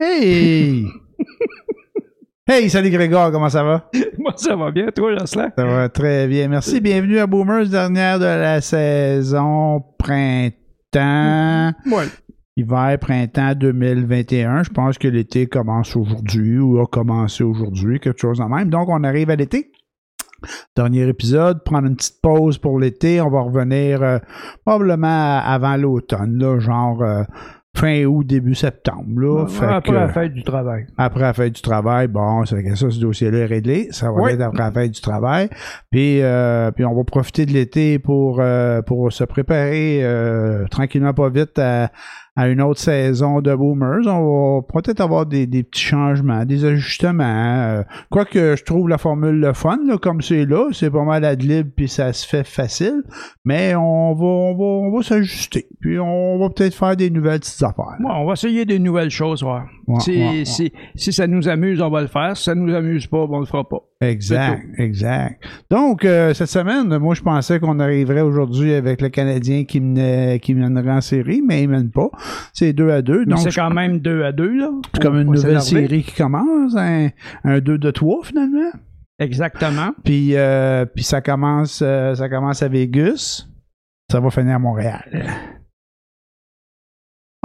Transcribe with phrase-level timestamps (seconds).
[0.00, 0.88] Hey!
[2.48, 3.88] hey, salut Grégoire, comment ça va?
[4.18, 5.52] Moi, ça va bien, toi, Jocelyn?
[5.56, 6.80] Ça va très bien, merci.
[6.80, 11.72] Bienvenue à Boomers, dernière de la saison printemps.
[11.86, 12.06] Ouais.
[12.56, 14.64] Hiver, printemps 2021.
[14.64, 18.70] Je pense que l'été commence aujourd'hui ou a commencé aujourd'hui, quelque chose en même.
[18.70, 19.70] Donc, on arrive à l'été.
[20.74, 23.20] Dernier épisode, prendre une petite pause pour l'été.
[23.20, 24.18] On va revenir euh,
[24.64, 27.22] probablement avant l'automne, là, genre euh,
[27.76, 29.20] fin août, début septembre.
[29.20, 29.46] Là.
[29.46, 30.86] Fait Après que- la fête du travail.
[30.96, 33.88] après la fête du travail, bon, c'est que ça, ce dossier-là est réglé.
[33.90, 34.32] Ça va Oui.
[34.32, 35.48] être après la fête du travail.
[35.90, 41.12] Puis, euh, puis on va profiter de l'été pour, euh, pour se préparer euh, tranquillement,
[41.14, 41.90] pas vite à,
[42.36, 44.06] à une autre saison de Boomers.
[44.06, 47.22] On va peut-être avoir des, des petits changements, des ajustements.
[47.24, 51.24] euh, Quoique je trouve la formule le fun, là, comme c'est là, c'est pas mal
[51.24, 53.02] ad lib puis ça se fait facile.
[53.44, 55.66] Mais on va, on va, on va s'ajuster.
[55.80, 57.96] Puis on va peut-être faire des nouvelles petites affaires.
[58.00, 59.60] Ouais, on va essayer des nouvelles choses, ouais.
[59.86, 60.44] Ouais, si, ouais, ouais.
[60.44, 62.36] Si, si ça nous amuse, on va le faire.
[62.36, 63.80] Si ça nous amuse pas, on le fera pas.
[64.00, 65.42] Exact, exact.
[65.70, 70.40] Donc, euh, cette semaine, moi, je pensais qu'on arriverait aujourd'hui avec le Canadien qui, menait,
[70.40, 72.10] qui mènerait en série, mais il mène pas.
[72.52, 73.20] C'est 2 à 2.
[73.20, 74.70] Mais Donc, c'est c'est quand même deux à deux, là.
[75.00, 77.08] comme une nouvelle série qui commence, un,
[77.44, 78.70] un 2 de 3 finalement.
[79.18, 79.90] Exactement.
[80.04, 83.46] Puis, euh, puis ça commence euh, ça commence à Vegas.
[84.10, 85.04] Ça va finir à Montréal.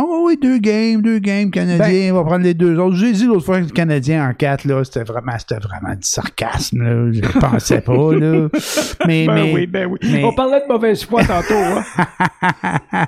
[0.01, 2.13] Oh oui, deux games, deux games Canadiens.
[2.13, 2.95] on va prendre les deux autres.
[2.95, 6.03] J'ai dit l'autre fois que le Canadien en 4, là, c'était vraiment, c'était vraiment du
[6.03, 6.81] sarcasme.
[6.81, 7.11] Là.
[7.11, 8.13] Je pensais pas.
[8.13, 8.47] Là.
[9.05, 9.97] Mais, Ben mais, oui, ben oui.
[10.03, 11.83] mais- On parlait de mauvaise foi tantôt, hein.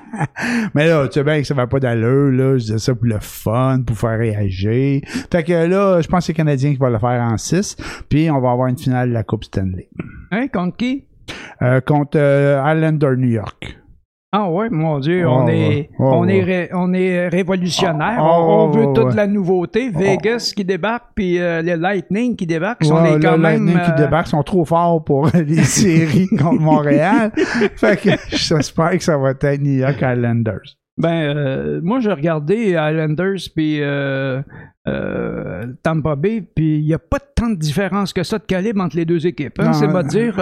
[0.73, 2.58] mais là, tu sais bien que ça va pas d'allure, là.
[2.58, 5.02] Je disais ça pour le fun, pour faire réagir.
[5.31, 7.78] Fait que là, je pense que c'est le Canadien qui va le faire en 6.
[8.09, 9.88] Puis on va avoir une finale de la Coupe Stanley.
[10.31, 11.06] Hein, contre qui?
[11.62, 13.78] Euh, contre euh, Islander New York.
[14.34, 15.90] Ah ouais, mon Dieu, Oh, on, est.
[16.00, 18.18] Oh, on, est ré- on est révolutionnaire.
[18.22, 19.90] Oh, on, veut toute la nouveauté.
[19.90, 22.86] Vegas qui débarque, puis euh, le Lightning qui débarque.
[22.86, 23.42] est là, quand le même...
[23.66, 27.34] Lightning qui euh, débarque sont trop forts pour les séries contre Montréal.
[27.75, 30.78] fait que j'espère que ça va être New York Islanders.
[30.98, 34.42] Ben, euh, moi, j'ai regardé Islanders puis euh,
[34.88, 38.81] euh, Tampa Bay, puis il n'y a pas tant de différence que ça de calibre
[38.81, 39.59] entre les deux équipes.
[39.59, 40.36] hein, c'est pas dire.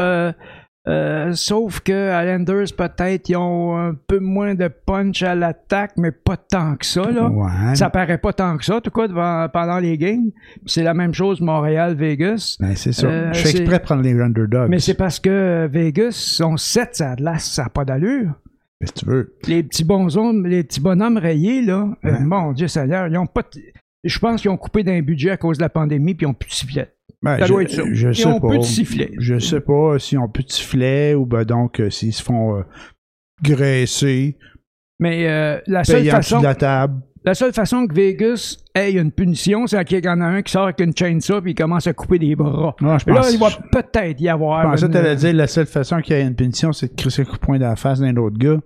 [0.89, 1.91] Euh, euh, sauf que
[2.21, 6.85] Islanders, peut-être, ils ont un peu moins de punch à l'attaque, mais pas tant que
[6.85, 7.09] ça.
[7.11, 7.29] Là.
[7.29, 7.75] Ouais.
[7.75, 10.31] Ça paraît pas tant que ça, en tout cas, devant- pendant les games.
[10.65, 12.57] C'est la même chose Montréal-Vegas.
[12.59, 13.07] Ben, c'est ça.
[13.07, 14.69] Euh, je fais c'est- exprès de prendre les underdogs.
[14.69, 18.33] Mais c'est parce que Vegas sont 7 ça glace, ça n'a pas d'allure.
[18.79, 19.35] Qu'est-ce que tu veux?
[19.47, 22.19] Les petits bonshommes, les petits bonhommes rayés, là, euh, Ouais.
[22.21, 23.43] mon Dieu Seigneur, ils ont pas.
[24.03, 26.33] Je pense qu'ils ont coupé d'un budget à cause de la pandémie, puis ils ont
[26.33, 26.85] plus de.
[27.21, 27.83] Ben, Ça je, doit être ça.
[27.91, 28.61] Je sais ont pas.
[28.61, 29.11] sifflet.
[29.19, 32.57] Je sais pas s'ils ont plus de sifflet ou ben donc euh, s'ils se font
[32.57, 32.61] euh,
[33.43, 34.37] graisser,
[34.99, 37.01] Mais euh, la, seule façon, de la table.
[37.23, 40.51] la seule façon que Vegas ait une punition, c'est qu'il y en a un qui
[40.51, 42.75] sort avec une chainsaw puis il commence à couper des bras.
[42.81, 44.63] Non, je Là, pense, il va je peut-être y avoir.
[44.63, 46.95] pensais que une- t'allais dire la seule façon qu'il y ait une punition, c'est de
[47.01, 48.59] crisser un coup de poing dans la face d'un autre gars.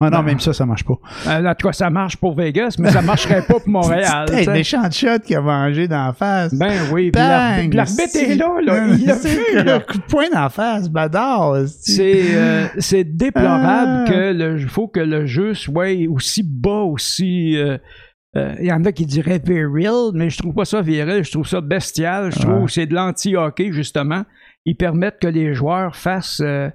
[0.00, 0.22] Ah non, Non.
[0.24, 0.94] même ça, ça marche pas.
[1.28, 4.26] Euh, en tout cas, ça marche pour Vegas, mais ça marcherait pas pour Montréal.
[4.30, 4.52] Hey, tu sais.
[4.52, 6.52] méchant shot qui a mangé la face?
[6.52, 8.86] Ben oui, l'arbitre est là, là.
[8.88, 9.80] Il l'a C'est vu, un là.
[9.80, 11.54] coup de poing la face, badard.
[11.68, 14.10] C'est euh, c'est déplorable Ah.
[14.10, 17.56] que le faut que le jeu soit aussi bas, aussi.
[17.56, 17.78] euh,
[18.36, 21.30] euh, Il y en a qui diraient viril, mais je trouve pas ça viril, je
[21.30, 22.32] trouve ça bestial.
[22.32, 22.64] Je trouve Ouais.
[22.66, 24.24] que c'est de l'anti-hockey, justement.
[24.66, 26.68] Ils permettent que les joueurs fassent euh,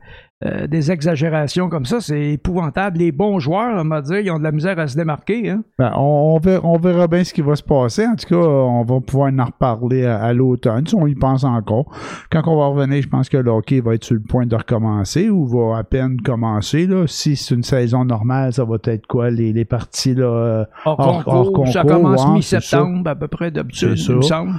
[0.45, 1.99] euh, des exagérations comme ça.
[1.99, 2.99] C'est épouvantable.
[2.99, 5.49] Les bons joueurs, on va dire, ils ont de la misère à se démarquer.
[5.49, 5.63] Hein?
[5.77, 8.05] Ben, on, on verra, on verra bien ce qui va se passer.
[8.05, 11.43] En tout cas, on va pouvoir en reparler à, à l'automne, si on y pense
[11.43, 11.85] encore.
[12.31, 14.55] Quand on va revenir, je pense que le hockey va être sur le point de
[14.55, 16.87] recommencer ou va à peine commencer.
[16.87, 17.05] Là.
[17.07, 19.29] Si c'est une saison normale, ça va être quoi?
[19.31, 23.27] Les, les parties là, euh, Hors, Hors- concours, hors ça concours, commence mi-septembre, à peu
[23.27, 24.27] près d'habitude, il me ça.
[24.37, 24.51] semble.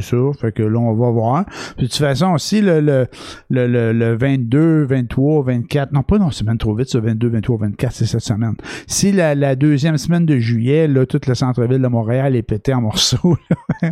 [0.00, 0.16] C'est ça.
[0.40, 1.44] Fait que là, on va voir.
[1.78, 3.06] De toute façon, aussi, le, le,
[3.50, 7.58] le, le, le 22, 23, 24, non, pas non, semaine trop vite, ce 22, 23,
[7.58, 8.54] 24, c'est cette semaine.
[8.86, 12.72] Si la, la deuxième semaine de juillet, là, tout le centre-ville de Montréal est pété
[12.74, 13.36] en morceaux,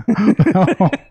[0.55, 0.67] on,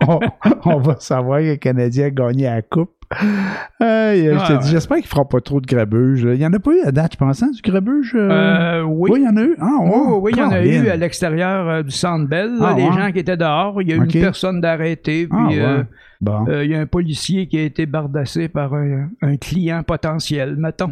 [0.08, 0.20] on-
[0.66, 2.92] on va savoir que le Canadien a gagné la Coupe.
[3.12, 4.72] Aïe, je te Ouais, dis, ouais.
[4.72, 6.28] j'espère qu'il fera pas trop de grabuge.
[6.32, 8.14] Il y en a pas eu à date, je pense, hein, du grabuge?
[8.16, 8.30] euh?
[8.30, 9.10] Euh, oui.
[9.14, 9.56] oui, il y en a eu.
[9.60, 9.68] Ah.
[9.82, 9.92] Oui,
[10.22, 12.52] oui, il y en a eu à l'extérieur euh, du Centre Bell.
[12.62, 12.92] Ah, les ouais.
[12.94, 15.60] gens qui étaient dehors, il y a eu une personne d'arrêté, puis Ah, ouais.
[15.60, 15.84] euh,
[16.22, 16.46] Bon.
[16.50, 20.56] euh, il y a un policier qui a été bardassé par un, un client potentiel,
[20.58, 20.92] mettons.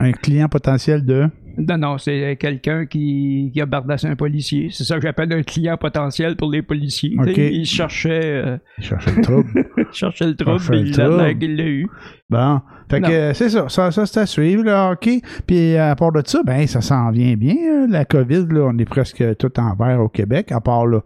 [0.00, 1.28] Un client potentiel de?
[1.68, 4.68] Non, non, c'est quelqu'un qui, qui a bardassé un policier.
[4.70, 7.14] C'est ça que j'appelle un client potentiel pour les policiers.
[7.36, 9.48] Il cherchait, euh, Il cherchait le trouble.
[9.78, 11.86] il cherchait le trouble, puis il l'a eu.
[12.28, 12.60] Bon.
[12.90, 13.08] Fait Non.
[13.08, 13.68] que euh, c'est ça.
[13.68, 15.20] Ça, ça c'est à suivre, le hockey.
[15.46, 17.86] Puis à part de ça, ben ça s'en vient bien.
[17.88, 21.00] La COVID, là, on est presque tout en vert au Québec, à part là.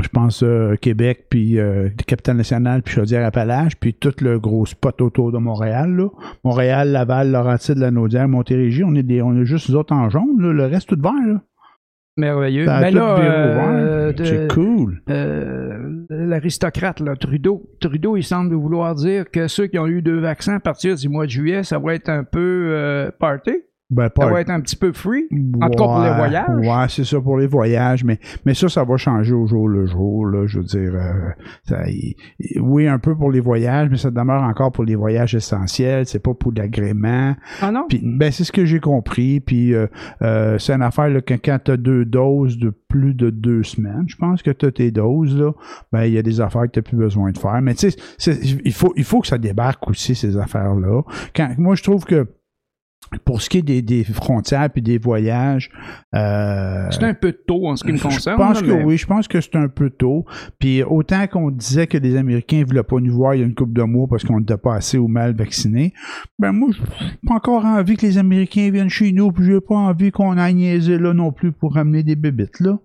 [0.00, 5.32] Je pense euh, Québec, puis euh, Capitale-Nationale, puis Chaudière-Appalaches, puis tout le gros spot autour
[5.32, 5.94] de Montréal.
[5.96, 6.08] Là.
[6.44, 10.40] Montréal, Laval, Laurentide, Lanaudière, Montérégie, on est des, on est juste nous autres en jaune.
[10.40, 10.52] Là.
[10.52, 11.12] Le reste tout vert.
[11.26, 11.40] Là.
[12.16, 12.66] Merveilleux.
[12.66, 15.02] Ben tout là, euh, C'est cool.
[15.08, 17.70] euh, l'aristocrate, Trudeau.
[17.80, 21.08] Trudeau, il semble vouloir dire que ceux qui ont eu deux vaccins à partir du
[21.08, 23.52] mois de juillet, ça va être un peu euh, party.
[23.90, 25.26] Ben, Ça pas va être un petit peu free.
[25.62, 26.46] En tout cas, pour les voyages.
[26.58, 29.86] Ouais, c'est ça pour les voyages, mais, mais ça, ça va changer au jour le
[29.86, 30.26] jour.
[30.26, 31.30] Là, je veux dire, euh,
[31.66, 32.14] ça, il-
[32.60, 36.04] oui, un peu pour les voyages, mais ça demeure encore pour les voyages essentiels.
[36.06, 37.34] C'est pas pour l'agrément.
[37.62, 37.86] Ah non?
[38.02, 39.40] Ben, c'est ce que j'ai compris.
[39.40, 39.86] Puis, euh,
[40.20, 43.62] euh, c'est une affaire là, que quand tu as deux doses de plus de deux
[43.62, 45.52] semaines, je pense que tu as tes doses, là,
[45.92, 47.60] ben, il y a des affaires que tu n'as plus besoin de faire.
[47.62, 51.02] Mais tu sais, il faut, il faut que ça débarque aussi, ces affaires-là.
[51.34, 52.26] Quand, moi, je trouve que
[53.24, 55.70] pour ce qui est des, des frontières puis des voyages,
[56.14, 58.36] euh, C'est un peu tôt en ce qui me concerne.
[58.38, 60.24] je pense que mais- oui, je pense que c'est un peu tôt.
[60.58, 63.46] Puis autant qu'on disait que les Américains ne voulaient pas nous voir il y a
[63.46, 65.92] une couple de mois parce qu'on n'était pas assez ou mal vaccinés,
[66.38, 66.82] ben moi, j'ai
[67.26, 70.54] pas encore envie que les Américains viennent chez nous, puis j'ai pas envie qu'on aille
[70.54, 72.78] niaiser là non plus pour ramener des bébites là.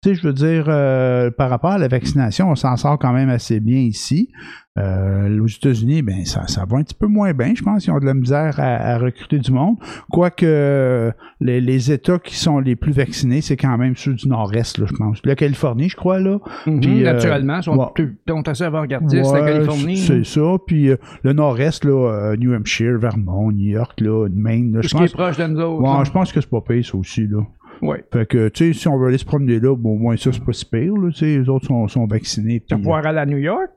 [0.00, 3.12] Tu sais, je veux dire, euh, par rapport à la vaccination, on s'en sort quand
[3.12, 4.30] même assez bien ici.
[4.78, 7.52] Euh, aux États-Unis, ben ça, ça va un petit peu moins bien.
[7.54, 9.76] Je pense qu'ils ont de la misère à, à recruter du monde.
[10.10, 14.78] Quoique les, les États qui sont les plus vaccinés, c'est quand même ceux du Nord-Est,
[14.78, 15.20] là, je pense.
[15.24, 16.38] La Californie, je crois, là.
[16.64, 17.86] Puis, euh, naturellement, sont, ouais.
[17.94, 19.96] tout- sont assez avant-gardistes, la Ouais, Californie.
[19.96, 20.56] C'est ça.
[20.66, 24.74] Puis euh, le Nord-Est, là, New Hampshire, Vermont, New York, là, Maine.
[24.74, 25.82] Là, je ce qui est pense, proche de nous autres.
[25.98, 27.40] ouais, je pense que c'est pas pire, ça aussi, là.
[27.80, 28.04] Ouais.
[28.12, 30.32] Fait que, tu sais, si on veut aller se promener là, bon, au moins ça,
[30.32, 32.60] c'est pas si pire, là, tu sais, les autres sont, sont vaccinés.
[32.66, 33.70] Tu vas pouvoir aller à New York?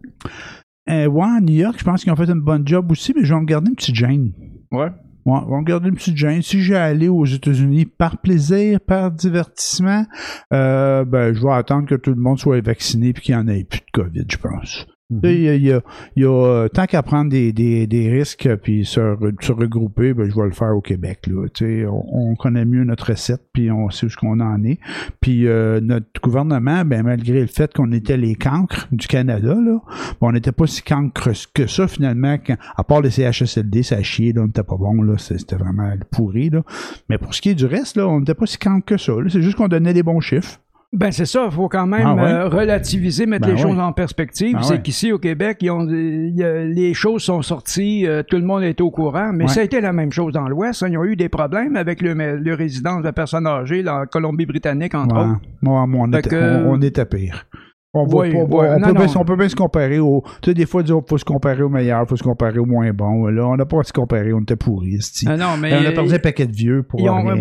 [0.89, 3.23] Euh, ouais, à New York, je pense qu'ils ont fait une bonne job aussi, mais
[3.23, 4.31] je vais me garder une petite gêne.
[4.71, 4.89] Ouais.
[5.23, 6.41] Ouais, on va me garder une petite gêne.
[6.41, 10.05] Si j'ai allé aux États-Unis par plaisir, par divertissement,
[10.51, 13.47] euh, ben, je vais attendre que tout le monde soit vacciné puis qu'il n'y en
[13.47, 14.87] ait plus de COVID, je pense.
[15.23, 15.81] Il y a, il y a-
[16.15, 20.13] il y a, euh, tant qu'à prendre des, des, des risques puis se, se regrouper,
[20.13, 21.27] ben, je vais le faire au Québec.
[21.27, 21.47] Là.
[21.89, 24.79] On, on connaît mieux notre recette puis on sait où qu'on en est.
[25.19, 29.79] Puis euh, notre gouvernement, ben, malgré le fait qu'on était les cancres du Canada, là,
[30.21, 32.37] ben, on n'était pas si cancres que ça finalement.
[32.77, 35.91] À part les CHSLD, ça a chié, là, on n'était pas bon, là, c'était vraiment
[36.11, 36.49] pourri.
[36.49, 36.63] Là.
[37.09, 39.13] Mais pour ce qui est du reste, là, on n'était pas si cancres que ça.
[39.27, 40.59] C'est juste qu'on donnait des bons chiffres.
[40.93, 42.21] Ben c'est ça, il faut quand même Ah ouais?
[42.23, 43.81] euh, relativiser, mettre Ben les choses ouais.
[43.81, 44.55] en perspective.
[44.55, 44.81] Ben c'est ouais.
[44.81, 48.91] qu'ici au Québec, ils ont, les choses sont sorties, euh, tout le monde est au
[48.91, 50.83] courant, mais ça a été la même chose dans l'Ouest.
[50.83, 50.87] hein.
[50.91, 55.15] Ils ont eu des problèmes avec le, le résidence de personnes âgées, la Colombie-Britannique entre
[55.15, 55.39] autres.
[55.63, 57.45] Ouais, mais on, était, que- on, on était pire.
[57.93, 60.23] On, Oui, pas- on, non, peut bien, on peut bien se comparer au.
[60.41, 62.65] Tu sais, des fois, il faut se comparer au meilleur, il faut se comparer au
[62.65, 63.25] moins bon.
[63.27, 64.99] Là, on n'a pas à se comparer, on était pourris.
[65.27, 67.35] Ah non, mais on a perdu un paquet de vieux pour ils ont, rien.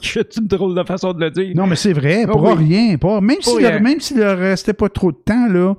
[0.00, 1.56] c'est une drôle de façon de le dire.
[1.56, 2.52] Non, mais c'est vrai, Ah pour oui.
[2.68, 2.88] rien.
[3.20, 5.74] Même Pour leur, même s'il leur restait pas trop de temps, là,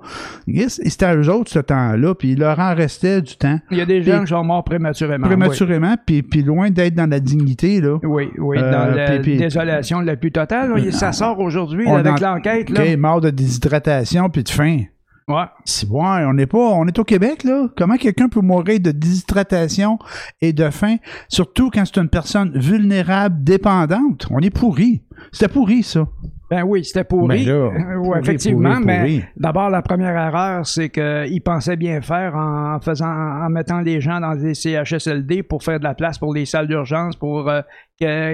[0.68, 3.81] c'était à eux autres ce temps-là, puis il leur en restait du temps Il y
[3.81, 5.25] a des gens qui sont morts prématurément.
[5.28, 7.80] prématurément, puis, puis loin d'être dans la dignité.
[7.80, 7.98] Là.
[8.04, 10.74] Oui, oui, oui, Euh, dans la puis- puis- désolation la plus totale.
[10.74, 12.69] Oui, ça sort aujourd'hui avec en- l'enquête.
[12.72, 12.81] là.
[12.84, 14.00] OK, mort de déshydratation
[14.31, 14.83] puis de faim.
[15.27, 15.45] Ouais.
[15.65, 17.68] C'est bon, on n'est pas, on est au Québec là.
[17.77, 19.98] Comment quelqu'un peut mourir de déshydratation
[20.42, 20.98] et de faim,
[21.30, 24.27] surtout quand c'est une personne vulnérable, dépendante?
[24.30, 25.03] On est pourri.
[25.31, 26.07] C'était pourri ça.
[26.51, 27.45] Ben oui, c'était pourri.
[27.45, 32.36] Là, Euh, ouais, effectivement, pourri, mais d'abord, la première erreur, c'est qu'ils pensaient bien faire
[32.36, 36.34] en faisant, en mettant les gens dans des CHSLD pour faire de la place pour
[36.34, 37.62] les salles d'urgence, pour euh,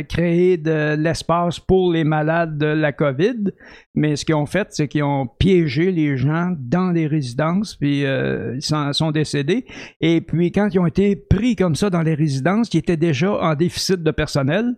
[0.09, 3.51] créer de l'espace pour les malades de la COVID.
[3.93, 8.03] Mais ce qu'ils ont fait, c'est qu'ils ont piégé les gens dans les résidences, puis
[8.05, 9.65] euh, ils s'en- sont décédés.
[10.01, 13.31] Et puis, quand ils ont été pris comme ça dans les résidences, qui étaient déjà
[13.31, 14.73] en déficit de personnel,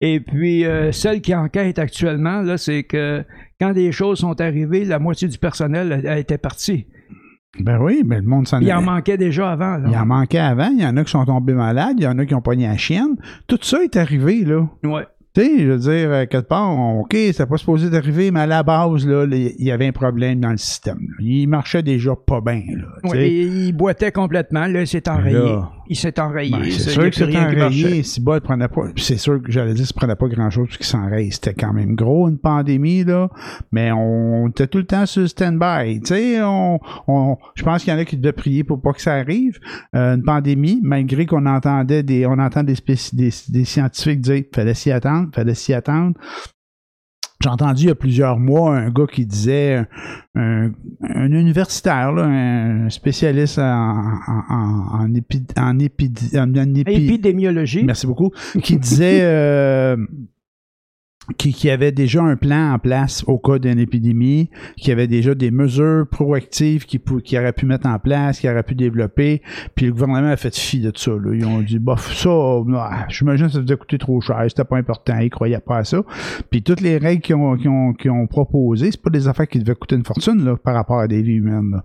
[0.00, 3.24] et puis, euh, celle qui enquête actuellement, là, c'est que
[3.60, 6.86] quand les choses sont arrivées, la moitié du personnel a, a été parti.
[7.60, 9.76] Ben oui, mais le monde s'en Il en est- manquait déjà avant.
[9.78, 9.88] là.
[9.88, 12.18] Il en manquait avant, il y en a qui sont tombés malades, il y en
[12.18, 13.14] a qui ont pogné la chienne.
[13.46, 14.68] Tout ça est arrivé, là.
[14.82, 15.04] Ouais.
[15.36, 18.46] Tu sais, je veux dire, euh, quelque part, OK, c'est pas supposé d'arriver, mais à
[18.46, 20.98] la base, là, il y avait un problème dans le système.
[20.98, 21.14] là.
[21.20, 23.10] Il marchait déjà pas bien, là.
[23.10, 25.38] Ouais, il boitait complètement, là, c'est enrayé.
[25.38, 26.50] Là, il s'est enrayé.
[26.50, 28.02] Ben, c'est sûr que c'est enrayé.
[28.02, 28.82] Si prenait pas.
[28.96, 31.30] C'est sûr que j'allais dire, il prenait pas grand chose qui s'enraye.
[31.32, 33.28] C'était quand même gros, une pandémie, là.
[33.72, 36.00] Mais on était tout le temps sur stand-by.
[36.00, 38.92] Tu sais, on, on, je pense qu'il y en a qui devaient prier pour pas
[38.92, 39.58] que ça arrive.
[39.94, 42.76] Euh, une pandémie, malgré qu'on entendait des, on entend des,
[43.12, 46.14] des, des scientifiques dire, fallait s'y attendre, fallait s'y attendre.
[47.44, 49.84] J'ai entendu il y a plusieurs mois un gars qui disait,
[50.34, 50.70] un,
[51.02, 54.14] un universitaire, là, un spécialiste en,
[54.48, 57.84] en, épi- en, épi- en- en épi- Épidémiologie.
[57.84, 58.30] Merci beaucoup.
[58.62, 59.94] Qui disait euh,
[61.38, 65.34] qui, qui avait déjà un plan en place au cas d'une épidémie, qui avait déjà
[65.34, 69.42] des mesures proactives qui, qui aurait pu mettre en place, qui aurait pu développer.
[69.74, 71.12] Puis le gouvernement a fait fi de ça.
[71.12, 71.34] Là.
[71.34, 74.76] Ils ont dit, bof, ça, ah, j'imagine que ça faisait coûter trop cher, c'était pas
[74.76, 76.02] important, ils croyaient pas à ça.
[76.50, 79.48] Puis toutes les règles qu'ils ont, qu'ils ont, qu'ils ont proposées, c'est pas des affaires
[79.48, 81.70] qui devaient coûter une fortune là, par rapport à des vies humaines.
[81.72, 81.84] là.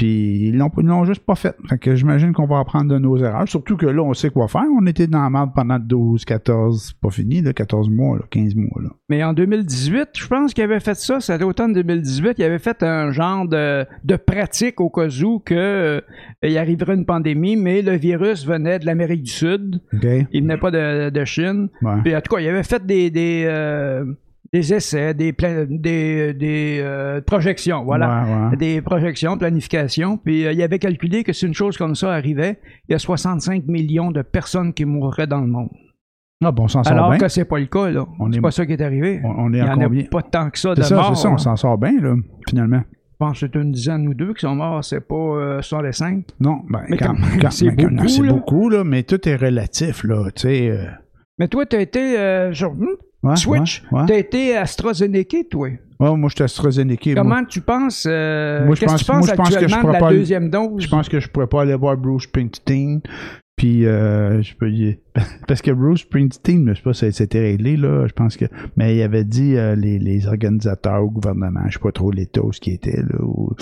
[0.00, 1.54] Puis ils l'ont, ils l'ont juste pas fait.
[1.68, 3.46] Fait que j'imagine qu'on va apprendre de nos erreurs.
[3.46, 4.64] Surtout que là, on sait quoi faire.
[4.74, 8.54] On était dans la merde pendant 12, 14, pas fini, là, 14 mois, là, 15
[8.54, 8.80] mois.
[8.82, 8.88] Là.
[9.10, 12.82] Mais en 2018, je pense qu'il avait fait ça, c'était l'automne 2018, il avait fait
[12.82, 16.00] un genre de, de pratique au cas où que, euh,
[16.42, 20.06] il arriverait une pandémie, mais le virus venait de l'Amérique du Sud, OK?
[20.32, 21.68] il venait pas de, de Chine.
[21.82, 22.00] Ouais.
[22.02, 24.06] Puis en tout cas, il avait fait des, des, euh,
[24.52, 25.32] des essais, des,
[25.68, 28.24] des, des euh, projections, voilà.
[28.24, 28.56] Ouais, ouais.
[28.56, 30.16] Des projections, planification.
[30.16, 32.98] Puis euh, il avait calculé que si une chose comme ça arrivait, il y a
[32.98, 35.68] 65 millions de personnes qui mourraient dans le monde.
[36.42, 37.18] Ah, bon, on s'en sort Alors bien.
[37.18, 38.06] que c'est pas le cas, là.
[38.18, 39.20] On C'est est- pas ça qui est arrivé.
[39.24, 40.04] On, on est Il y à en combien?
[40.04, 41.16] a pas tant que ça C'est de ça, morts.
[41.16, 41.38] c'est ça, on hein.
[41.38, 42.14] s'en sort bien, là,
[42.48, 42.80] finalement.
[43.12, 46.24] Je pense que c'est une dizaine ou deux qui sont morts, c'est pas euh, 65.
[46.40, 48.32] Non, ben, Mais quand, quand c'est beaucoup, c'est là.
[48.32, 50.70] beaucoup, là, mais tout est relatif, là, tu sais.
[50.70, 50.86] euh,
[51.38, 52.18] Mais toi, été.
[52.18, 52.86] euh, genre, hmm,
[53.22, 54.06] ouais, Switch, ouais, ouais.
[54.06, 55.68] t'as été AstraZeneca, toi?
[56.00, 57.10] Ouais, moi, je suis AstraZeneca.
[57.14, 57.22] moi.
[57.22, 58.06] Comment tu penses.
[58.08, 59.92] euh, Moi, je Qu'est-ce que pense- tu penses moi, je pense que je de pourrais
[59.92, 60.82] la pas- deuxième dose?
[60.82, 63.00] Je pense que je pourrais pas aller voir Bruce Springsteen.
[63.56, 64.98] Puis, euh, je peux y...
[65.48, 68.06] Parce que Bruce Springsteen, je sais pas si c'était réglé, là.
[68.06, 68.44] Je pense que.
[68.76, 72.52] Mais il avait dit, euh, les, les organisateurs au gouvernement, je sais pas trop où
[72.52, 73.54] ce qui était, là, ou-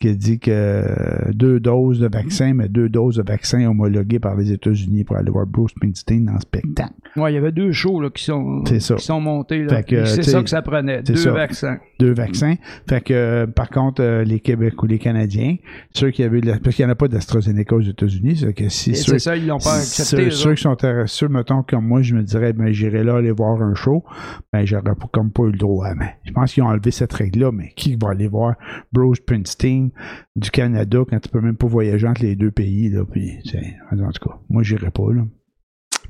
[0.00, 4.36] qui a dit que deux doses de vaccin, mais deux doses de vaccin homologuées par
[4.36, 6.92] les États-Unis pour aller voir Bruce Springsteen en spectacle.
[7.16, 9.66] Ouais, il y avait deux shows là, qui, sont, qui sont montés.
[10.06, 11.02] c'est ça que ça prenait.
[11.02, 11.32] Deux ça.
[11.32, 11.78] vaccins.
[11.98, 12.54] deux vaccins.
[12.88, 15.56] Fait que, euh, par contre, euh, les Québécois ou les Canadiens,
[15.92, 18.94] ceux qui avaient, parce qu'il n'y en a pas d'AstraZeneca aux États-Unis, c'est que si
[18.94, 20.04] C'est ça, ils l'ont pas accepté.
[20.04, 23.16] ceux, eux ceux qui sont intéressés, mettons, comme moi, je me dirais, ben, j'irai là
[23.16, 24.04] aller voir un show,
[24.52, 25.94] ben, j'aurais comme pas eu le droit.
[25.94, 28.54] Mais je pense qu'ils ont enlevé cette règle-là, mais qui va aller voir
[28.92, 29.90] Bruce Springsteen
[30.36, 33.76] du Canada quand tu peux même pas voyager entre les deux pays, là, puis, c'est-
[33.90, 35.22] en tout cas, moi, j'irai pas, là.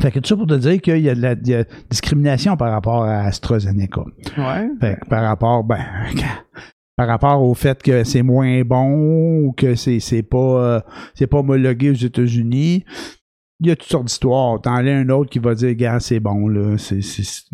[0.00, 1.64] Fait que tout ça pour te dire qu'il y a de la il y a
[1.90, 4.00] discrimination par rapport à AstraZeneca.
[4.38, 4.68] Ouais.
[4.80, 5.84] Fait que par rapport, ben,
[6.96, 10.80] par rapport au fait que c'est moins bon ou que c'est, c'est pas, euh,
[11.14, 12.84] c'est pas homologué aux États-Unis,
[13.62, 14.60] il y a toutes sortes d'histoires.
[14.60, 16.74] T'en as un autre qui va dire, gars, c'est bon, là,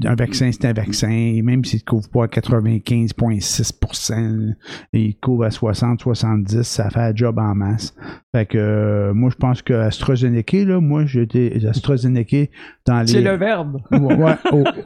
[0.05, 4.55] un vaccin, c'est un vaccin, et même s'il ne couvre pas à 95,6%,
[4.95, 7.95] et il couvre à 60, 70, ça fait un job en masse.
[8.33, 12.45] Fait que, euh, moi, je pense que AstraZeneca, là, moi, j'ai été AstraZeneca
[12.85, 13.07] dans les...
[13.07, 13.81] C'est le verbe.
[13.91, 14.35] Ouais,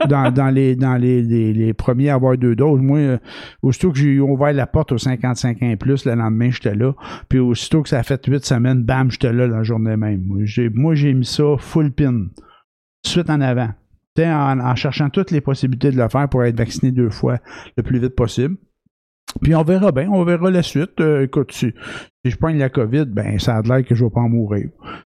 [0.09, 2.81] dans, dans les dans les, les, les premiers à avoir deux doses.
[2.81, 3.19] Moi, euh,
[3.63, 6.93] aussitôt que j'ai ouvert la porte aux 55 ans et plus, le lendemain, j'étais là.
[7.29, 10.23] Puis aussitôt que ça a fait huit semaines, bam, j'étais là la journée même.
[10.25, 12.27] Moi, j'ai, mis ça full pin.
[13.05, 13.71] Suite en avant.
[14.19, 17.39] En, en cherchant toutes les possibilités de le faire pour être vacciné deux fois
[17.77, 18.57] le plus vite possible.
[19.41, 21.01] Puis on verra bien, on verra la suite.
[21.01, 21.73] Euh, écoute, si,
[22.25, 24.69] si je prends la COVID, ben ça a l'air que je vais pas en mourir.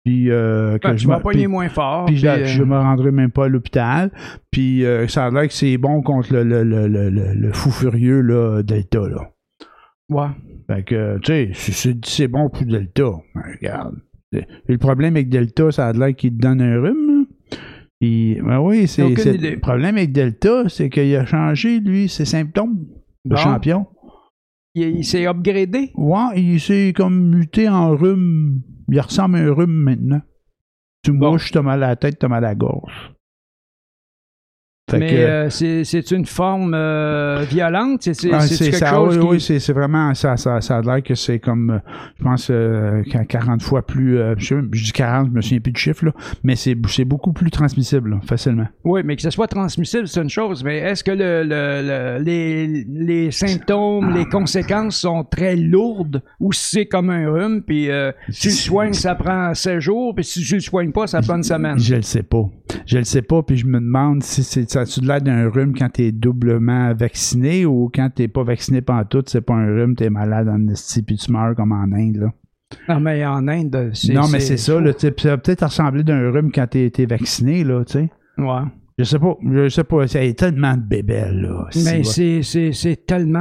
[0.05, 2.07] Puis euh, que Ben, je tu vas pogner moins fort.
[2.07, 4.11] puis puis, je, euh, je me rendrai même pas à l'hôpital.
[4.51, 7.71] Puis euh, ça a l'air que c'est bon contre le, le, le, le, le- fou
[7.71, 9.01] furieux là, Delta.
[9.09, 9.31] Là.
[10.09, 10.29] Ouais.
[10.71, 13.05] Fait que, tu sais, c'est- bon pour Delta.
[13.35, 13.97] Ben, regarde.
[14.35, 17.27] Et le problème avec Delta, ça a l'air qu'il te donne un rhume.
[18.01, 22.85] Puis, ben oui, c'est le problème avec Delta, c'est qu'il a changé, lui, ses symptômes.
[23.25, 23.37] Bon.
[23.37, 23.87] champion.
[24.79, 25.91] Il, il s'est upgradé?
[25.97, 28.63] Ouais, il s'est comme muté en rhume.
[28.91, 30.23] Il ressemble à un rhume maintenant.
[31.03, 31.33] Tu Bon.
[31.33, 33.15] mouches, t'as mal à la tête, t'as mal à la gorge.
[34.91, 38.01] Fait mais que- euh, c'est c'est une forme euh, violente.
[38.03, 39.29] C'est c'est- Ah, c'est c'est quelque ça, chose oui, qui...
[39.29, 41.79] oui, c'est c'est vraiment ça, ça, ça a l'air que c'est comme euh,
[42.19, 45.81] je pense euh, qu'à 40 fois plus je, dis 40, je me souviens plus du
[45.81, 48.67] chiffre là, mais c'est c'est beaucoup plus transmissible là, facilement.
[48.85, 50.65] Oui, mais que ce soit transmissible, c'est une chose.
[50.65, 56.53] Mais est-ce que le, le- le- les, les symptômes, les conséquences sont très lourdes ou
[56.53, 60.25] si c'est comme un rhume, puis euh, tu le soignes, ça prend 16 jours, puis
[60.25, 61.79] si tu le soignes pas, ça prend une semaine?
[61.79, 62.45] Je le sais pas.
[62.87, 65.75] Je le sais pas puis je me demande si c'est ça a-tu l'air d'un rhume
[65.77, 70.11] quand t'es doublement vacciné ou quand t'es pas vacciné pantoute, c'est pas un rhume, t'es
[70.11, 72.33] malade en esti puis tu meurs comme en Inde là?
[72.89, 74.13] Non, mais en Inde, c'est.
[74.13, 77.83] Non, mais c'est ça, là, ça peut-être ressembler d'un rhume quand t'es es vacciné, là,
[77.85, 78.11] tu sais.
[78.37, 78.63] Ouais.
[78.99, 81.67] Je sais pas, je sais pas, il y a tellement de bébelles, là.
[81.77, 83.39] Mais C'est- c'est, c'est, c'est tellement.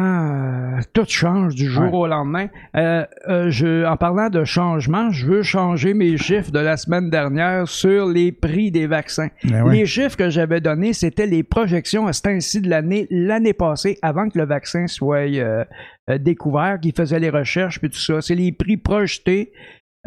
[0.78, 1.98] euh, tout change du jour Ouais.
[2.00, 2.48] au lendemain.
[2.76, 7.10] Euh, euh, je, en parlant de changement, je veux changer mes chiffres de la semaine
[7.10, 9.30] dernière sur les prix des vaccins.
[9.46, 9.78] Ben ouais.
[9.78, 13.98] Les chiffres que j'avais donnés, c'était les projections à ce temps-ci de l'année, l'année passée,
[14.04, 15.26] avant que le vaccin soit
[16.20, 18.22] découvert, qu'ils faisaient les recherches puis tout ça.
[18.22, 19.52] C'est les prix projetés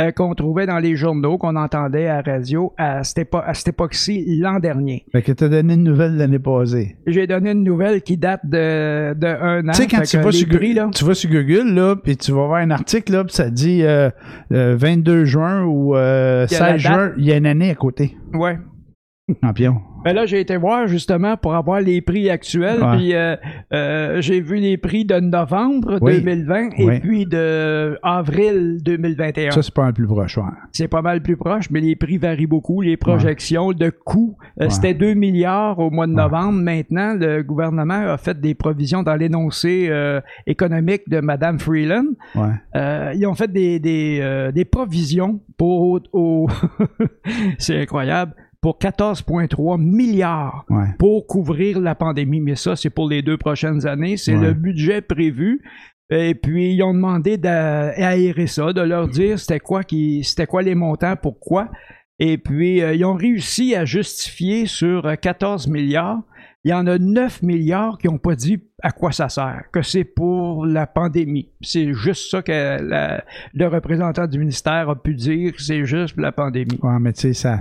[0.01, 3.55] euh, qu'on trouvait dans les journaux, qu'on entendait à la radio à cette, épo- à
[3.55, 5.05] cette époque-ci l'an dernier.
[5.13, 6.97] Fait que t'as donné une nouvelle l'année passée.
[7.07, 9.73] J'ai donné une nouvelle qui date de, de un an.
[9.73, 12.33] Tu sais, quand tu vas, sur, prix, là, tu vas sur Google, là, puis tu
[12.33, 14.11] vas voir un article, là, puis ça dit euh,
[14.53, 17.47] euh, 22 juin ou euh, Il y a la 16 juin, il y a une
[17.47, 18.17] année à côté.
[18.35, 18.59] ouais.
[19.45, 19.77] Champion.
[20.05, 22.97] Ben là, j'ai été voir justement pour avoir les prix actuels, Ouais.
[22.97, 23.37] puis euh,
[23.73, 26.21] euh, j'ai vu les prix de novembre Oui.
[26.23, 29.51] 2020 et puis de avril 2021.
[29.51, 30.39] Ça, c'est pas un plus proche.
[30.39, 30.45] ouais.
[30.73, 32.81] C'est pas mal plus proche, mais les prix varient beaucoup.
[32.81, 36.61] Les projections de coûts, euh, c'était 2 milliards au mois de novembre.
[36.61, 42.07] Maintenant, le gouvernement a fait des provisions dans l'énoncé euh, économique de Mme Freeland.
[42.35, 42.49] Ouais.
[42.77, 46.49] Euh, ils ont fait des, des, euh, des provisions pour au- au-
[47.59, 50.87] c'est incroyable pour 14,3 milliards Ouais.
[50.99, 52.41] pour couvrir la pandémie.
[52.41, 54.17] Mais ça, c'est pour les deux prochaines années.
[54.17, 54.49] C'est Ouais.
[54.49, 55.63] le budget prévu.
[56.11, 60.63] Et puis, ils ont demandé d'aérer ça, de leur dire c'était quoi, qui, c'était quoi
[60.63, 61.69] les montants, pourquoi.
[62.19, 66.21] Et puis, euh, ils ont réussi à justifier sur euh, 14 milliards.
[66.65, 69.81] Il y en a 9 milliards qui n'ont pas dit à quoi ça sert, que
[69.81, 71.49] c'est pour la pandémie.
[71.63, 72.53] C'est juste ça que
[72.83, 73.25] la-
[73.55, 76.79] le représentant du ministère a pu dire, c'est juste pour la pandémie.
[76.83, 77.61] Ouais, mais tu sais, ça.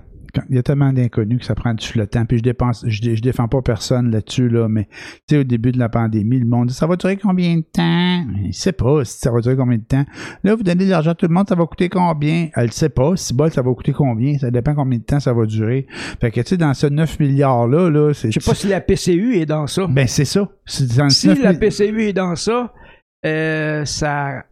[0.49, 2.25] Il y a tellement d'inconnus que ça prend du flottant.
[2.25, 4.85] Puis je dépense, je, dé- je défends pas personne là-dessus, là, mais
[5.27, 7.63] tu sais, au début de la pandémie, le monde dit ça va durer combien de
[7.63, 8.25] temps?
[8.43, 10.05] Il sait pas si ça va durer combien de temps.
[10.43, 12.49] Là, vous donnez de l'argent à tout le monde, ça va coûter combien?
[12.55, 13.15] Elle ne sait pas.
[13.15, 14.37] Si bol, ça va coûter combien?
[14.37, 15.87] Ça dépend combien de temps ça va durer.
[16.21, 18.31] Fait que tu sais, dans ce 9 milliards-là, là, c'est.
[18.31, 19.87] Je sais pas si la PCU est dans ça.
[19.87, 20.41] Ben, c'est ça.
[20.97, 22.73] Dans le si 9 la PCU est dans ça,
[23.25, 24.43] euh, ça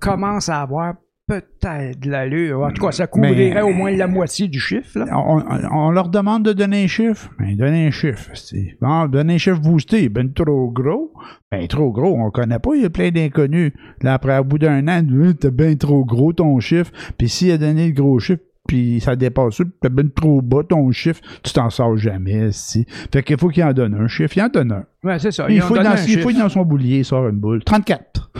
[0.00, 0.94] commence à avoir
[1.26, 2.62] peut-être de l'allure.
[2.62, 4.98] En tout cas, ça couvrirait Mais- au moins la moitié du chiffre.
[4.98, 5.06] là.
[5.18, 7.30] on, on- leur demande de donner un chiffre.
[7.38, 8.30] Ben, donnez un chiffre.
[8.80, 10.08] Bon, donnez un chiffre boosté.
[10.08, 11.12] Ben, trop gros.
[11.50, 12.70] Ben, trop gros, on connaît pas.
[12.74, 13.72] Il y a plein d'inconnus.
[14.02, 15.02] Là, après, au bout d'un an,
[15.38, 16.90] t'as bien trop gros ton chiffre.
[17.16, 20.62] Puis s'il a donné le gros chiffre, puis ça dépasse ça, puis bien trop bas
[20.66, 22.50] ton chiffre, tu t'en sors jamais.
[22.52, 22.86] Si.
[23.12, 24.36] Fait qu'il faut qu'il en donne un chiffre.
[24.36, 24.84] Il en donne un.
[25.02, 25.46] Ouais, c'est ça.
[25.50, 27.62] Il faut, dans, un il fouille dans son boulier, il sort une boule.
[27.62, 28.30] 34.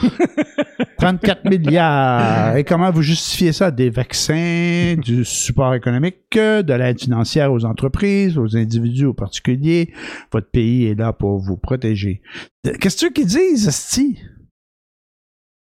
[0.99, 2.57] 34 milliards.
[2.57, 3.71] Et comment vous justifiez ça?
[3.71, 9.93] Des vaccins, du support économique, de l'aide financière aux entreprises, aux individus, aux particuliers.
[10.33, 12.23] Votre pays est là pour vous protéger.
[12.81, 14.19] Qu'est-ce que qu'ils disent, Asti?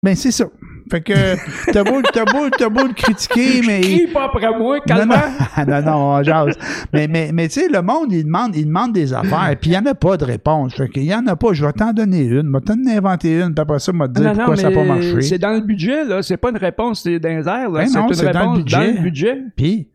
[0.04, 0.50] Ben, c'est ça.
[0.89, 3.82] Fait que, t'as beau, t'as beau, t'as beau le critiquer, mais...
[3.82, 6.58] Crie pas après moi, Non, calme non, non, non, on jase.
[6.93, 9.73] Mais, mais, mais tu sais, le monde, il demande, il demande des affaires, puis il
[9.73, 10.73] n'y en a pas de réponse.
[10.75, 11.54] Fait qu'il y en a pas.
[11.54, 14.08] Je vais t'en donner une, je vais t'en inventer une, puis après ça, je vais
[14.08, 15.21] te dire Non, non, pourquoi ça n'a pas marché.
[15.21, 16.21] c'est dans le budget, là.
[16.23, 17.80] C'est pas une réponse c'est dans les airs, là.
[17.82, 18.78] Ben c'est une c'est dans le réponse budget.
[18.78, 19.38] dans le budget.
[19.56, 19.89] Puis,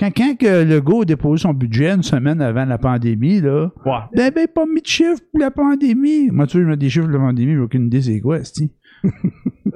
[0.00, 3.92] quand, quand que Legault a déposé son budget une semaine avant la pandémie, là, Ouais.
[4.14, 6.30] ben, ben, pas mis de chiffres pour la pandémie.
[6.30, 8.38] Moi, tu veux, je mets des chiffres pour la pandémie, j'ai aucune idée c'est quoi.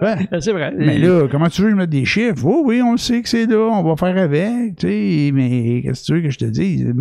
[0.03, 0.29] Ouais.
[0.41, 0.73] C'est vrai.
[0.77, 2.45] Mais là, comment tu veux que je mette des chiffres?
[2.45, 5.81] Oui, oui, on le sait que c'est là, on va faire avec, tu sais, mais
[5.83, 6.93] qu'est-ce que tu veux que je te dise?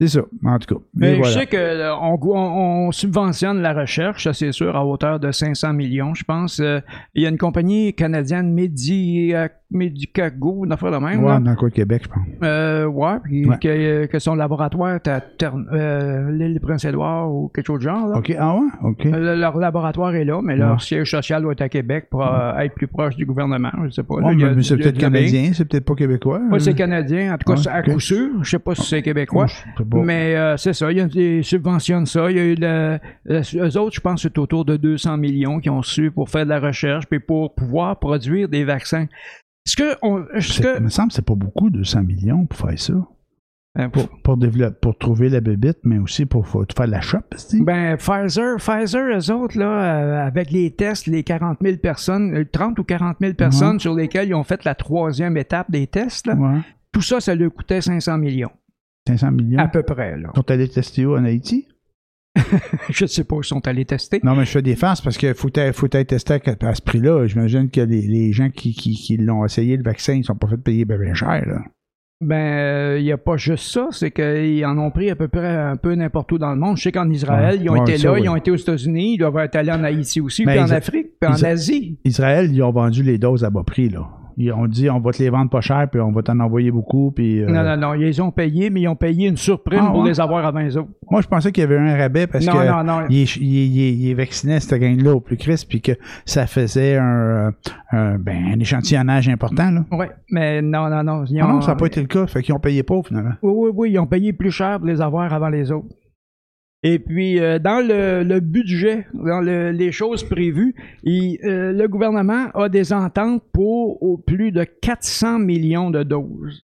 [0.00, 0.80] C'est ça, en tout cas.
[0.94, 1.32] Mais voilà.
[1.32, 5.18] je sais que euh, on, on- on subventionne la recherche, ça c'est sûr, à hauteur
[5.20, 6.60] de 500 millions, je pense.
[6.60, 6.80] Euh,
[7.14, 9.32] Il y a une compagnie canadienne, Medi,
[9.74, 11.22] euh, Medicago, une affaire de même.
[11.22, 11.40] Ouais, là.
[11.40, 12.18] dans le coin de Québec, je pense.
[12.42, 13.56] Euh, ouais, puis Ouais.
[13.60, 15.20] Que, que son laboratoire est à
[15.72, 18.08] euh, l'île du Prince-Édouard ou quelque chose de genre.
[18.08, 18.18] Là.
[18.18, 18.68] OK, ah ouais?
[18.82, 19.06] OK.
[19.06, 20.78] Euh, Leur laboratoire est là, mais leur Ouais.
[20.80, 23.70] siège social doit être à Québec pour euh, être plus proche du gouvernement.
[23.84, 24.20] Je sais pas.
[24.20, 26.40] là, mais c'est peut-être du canadien, c'est peut-être pas québécois.
[26.50, 27.34] Oui, c'est canadien.
[27.34, 28.28] En tout cas, à coup sûr.
[28.42, 29.46] Je sais pas si c'est québécois.
[29.92, 32.30] Mais euh, c'est ça, il y a ils subventionnent ça.
[32.30, 35.60] Il y a eu le, le- eux autres, je pense, c'est autour de 200 millions
[35.60, 39.06] qui ont su pour faire de la recherche puis pour pouvoir produire des vaccins.
[39.66, 42.46] Est-ce que, on, est-ce C'est- que Il me semble que c'est pas beaucoup, 200 millions
[42.46, 42.94] pour faire ça.
[43.78, 47.20] euh, Pour, pour, développer, pour trouver la bébite, mais aussi pour fa- faire la shop,
[47.60, 52.44] ben, Pfizer, Pfizer, eux autres, là, euh, avec les tests, les 40 000 personnes, euh,
[52.44, 53.78] 30 ou 40 000 personnes Ouais.
[53.78, 56.58] sur lesquelles ils ont fait la troisième étape des tests, là, Ouais.
[56.92, 58.50] tout ça, ça leur coûtait 500 millions.
[59.08, 59.58] 500 millions?
[59.58, 60.28] À peu près, là.
[60.34, 61.66] Ils sont allés tester où en Haïti?
[62.90, 64.20] Je ne sais pas, ils sont allés tester.
[64.22, 67.26] Non, mais je fais farces parce qu'il faut être faut testé à, à ce prix-là.
[67.26, 70.48] J'imagine que les, les gens qui, qui, qui l'ont essayé, le vaccin, ils sont pas
[70.48, 71.44] fait payer bien, bien cher.
[71.46, 71.62] Là.
[72.22, 75.56] Ben, il n'y a pas juste ça, c'est qu'ils en ont pris à peu près
[75.56, 76.76] un peu n'importe où dans le monde.
[76.76, 78.20] Je sais qu'en Israël, Ouais, ils ont ouais, été ça, là, oui.
[78.22, 80.70] ils ont été aux États-Unis, ils doivent être allés en Haïti aussi, Ben, puis en
[80.70, 81.08] Afrique.
[81.20, 84.08] Puis en Asie, Israël, ils ont vendu les doses à bas prix, là.
[84.36, 86.70] Ils ont dit, on va te les vendre pas cher, puis on va t'en envoyer
[86.70, 87.40] beaucoup, puis...
[87.42, 89.90] euh, non, non, non, ils les ont payés, mais ils ont payé une surprime Ah,
[89.90, 90.08] pour ouais?
[90.08, 90.88] les avoir avant les autres.
[91.10, 92.68] Moi, je pensais qu'il y avait un rabais parce non, que...
[92.68, 93.06] non, non.
[93.08, 95.92] Il, est- il, il, il cette gang-là, au plus Christ, puis que
[96.24, 97.50] ça faisait un, euh,
[97.90, 99.84] un, ben, un échantillonnage important, là.
[99.90, 101.24] Ouais, mais non, non, non.
[101.24, 102.26] ils Ah non, ça n'a pas été le cas.
[102.26, 103.32] Fait qu'ils ont payé pas, finalement.
[103.42, 105.86] Oui, oui, oui, ils ont payé plus cher pour les avoir avant les autres.
[106.84, 112.48] Et puis, euh, dans le, budget, dans le- les choses prévues, il- euh, le gouvernement
[112.54, 116.64] a des ententes pour au plus de 400 millions de doses.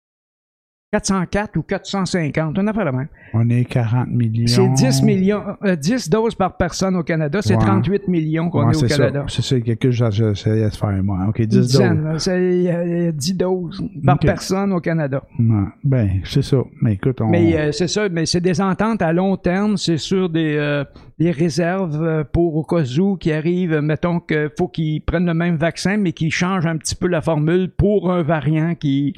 [0.99, 3.07] 404 ou 450, on a fait la même.
[3.33, 4.47] On est 40 millions.
[4.47, 7.61] C'est 10 millions, euh, 10 doses par personne au Canada, c'est Ouais.
[7.65, 8.97] 38 millions qu'on Ouais, est au c'est ça.
[8.97, 9.25] Canada.
[9.27, 11.19] C'est ça, quelque chose que j'essayais de faire, moi.
[11.27, 12.23] OK, 10 Une doses.
[12.23, 15.21] c'est euh, 10 doses par personne au Canada.
[15.37, 15.63] Ouais.
[15.83, 16.57] Ben, c'est ça.
[16.81, 17.27] Mais écoute, on...
[17.29, 20.85] Mais euh, c'est ça, mais c'est des ententes à long terme, c'est sur des, euh,
[21.19, 25.25] des réserves euh, pour au cas où qui arrive, euh, mettons qu'il faut qu'ils prennent
[25.25, 29.13] le même vaccin, mais qu'ils changent un petit peu la formule pour un variant qui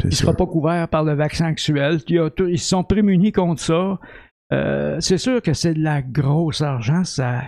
[0.00, 2.00] C'est ne sera pas couvert par le vaccin actuel.
[2.08, 3.98] Il Ils se sont prémunis contre ça.
[4.52, 7.42] Euh, c'est sûr que c'est de la grosse argent, ça,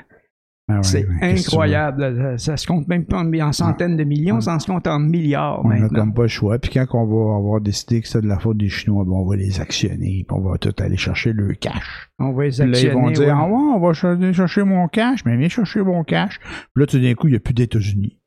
[0.68, 2.38] Ah ouais, c'est incroyable.
[2.38, 5.64] Ça, se compte même pas en, en centaines de millions, ça se compte en milliards
[5.64, 6.58] On n'a comme pas le choix.
[6.58, 9.24] Puis quand on va avoir décidé que c'est de la faute des Chinois, ben, on
[9.24, 10.26] va les actionner.
[10.28, 12.10] Puis on va tout aller chercher le cash.
[12.18, 12.94] On va les Puis là, ils actionner.
[12.94, 13.34] vont dire, ouais.
[13.34, 13.92] ah ouais, on va
[14.32, 15.24] chercher mon cash.
[15.24, 16.38] Mais viens chercher mon cash.
[16.40, 18.18] Puis là, tout d'un coup, il n'y a plus d'États-Unis.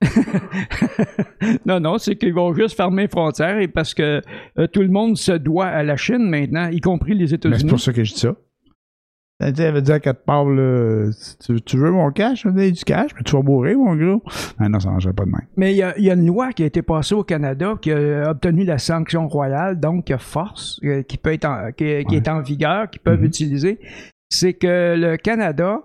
[1.66, 4.20] non, non, c'est qu'ils vont juste fermer les frontières et parce que
[4.58, 7.34] euh, tout le monde se doit à la Chine maintenant, y compris les Mais c'est
[7.36, 7.68] États-Unis.
[7.70, 8.34] pour ça que je dis ça.
[9.42, 11.10] Elle dit- elle veut dire qu'elle te parle, là,
[11.64, 12.42] tu, veux mon cash?
[12.42, 14.22] Je veux du cash, mais tu vas mourir, mon gros.
[14.58, 15.46] Ah non, ça n'arrangerait pas de même.
[15.56, 17.74] Mais il y, a- il y a une loi qui a été passée au Canada
[17.80, 21.70] qui a obtenu la sanction royale, donc qui a force, euh, qui peut être en,
[21.74, 23.24] qui, qui est en vigueur, qui peuvent Mhm.
[23.26, 23.78] utiliser.
[24.28, 25.80] C'est que le Canada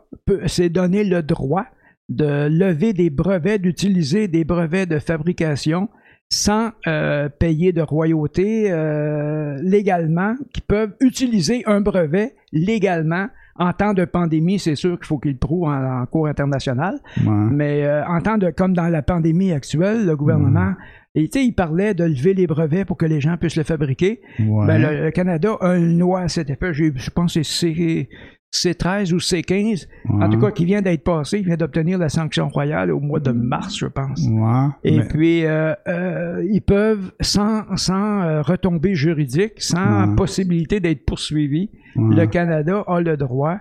[0.48, 1.66] s'est donné le droit
[2.10, 5.90] de lever des brevets, d'utiliser des brevets de fabrication
[6.30, 13.28] sans euh, payer de royauté euh, légalement, qui peuvent utiliser un brevet légalement.
[13.58, 17.00] En temps de pandémie, c'est sûr qu'il faut qu'ils le prouvent en, en cours international.
[17.26, 17.32] Ouais.
[17.52, 20.74] Mais euh, en temps de, comme dans la pandémie actuelle, le gouvernement,
[21.14, 23.64] et tu sais, il parlait de lever les brevets pour que les gens puissent le
[23.64, 24.20] fabriquer.
[24.40, 24.68] Ouais.
[24.68, 26.74] Ben, le, le Canada a une loi à cet effet.
[26.74, 28.10] Je pense que c'est
[28.56, 31.40] C13 ou C15, en tout cas, qui vient d'être passé.
[31.40, 34.22] Il vient d'obtenir la sanction royale au mois de mars, je pense.
[34.28, 34.68] Ouais.
[34.84, 40.16] Et mais- puis, euh, euh, ils peuvent, sans, sans euh, retombée juridique, sans Ouais.
[40.16, 43.58] possibilité d'être poursuivis, le Canada a le droit,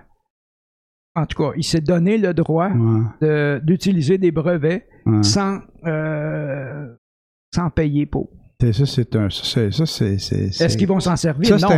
[1.15, 2.69] en tout cas, il s'est donné le droit
[3.21, 4.87] de- d'utiliser des brevets
[5.21, 5.59] sans,
[7.53, 8.29] sans payer pour.
[8.61, 9.27] Ça, c'est un.
[9.27, 11.47] Est-ce qu'ils vont s'en servir?
[11.47, 11.77] Ça, c'est un,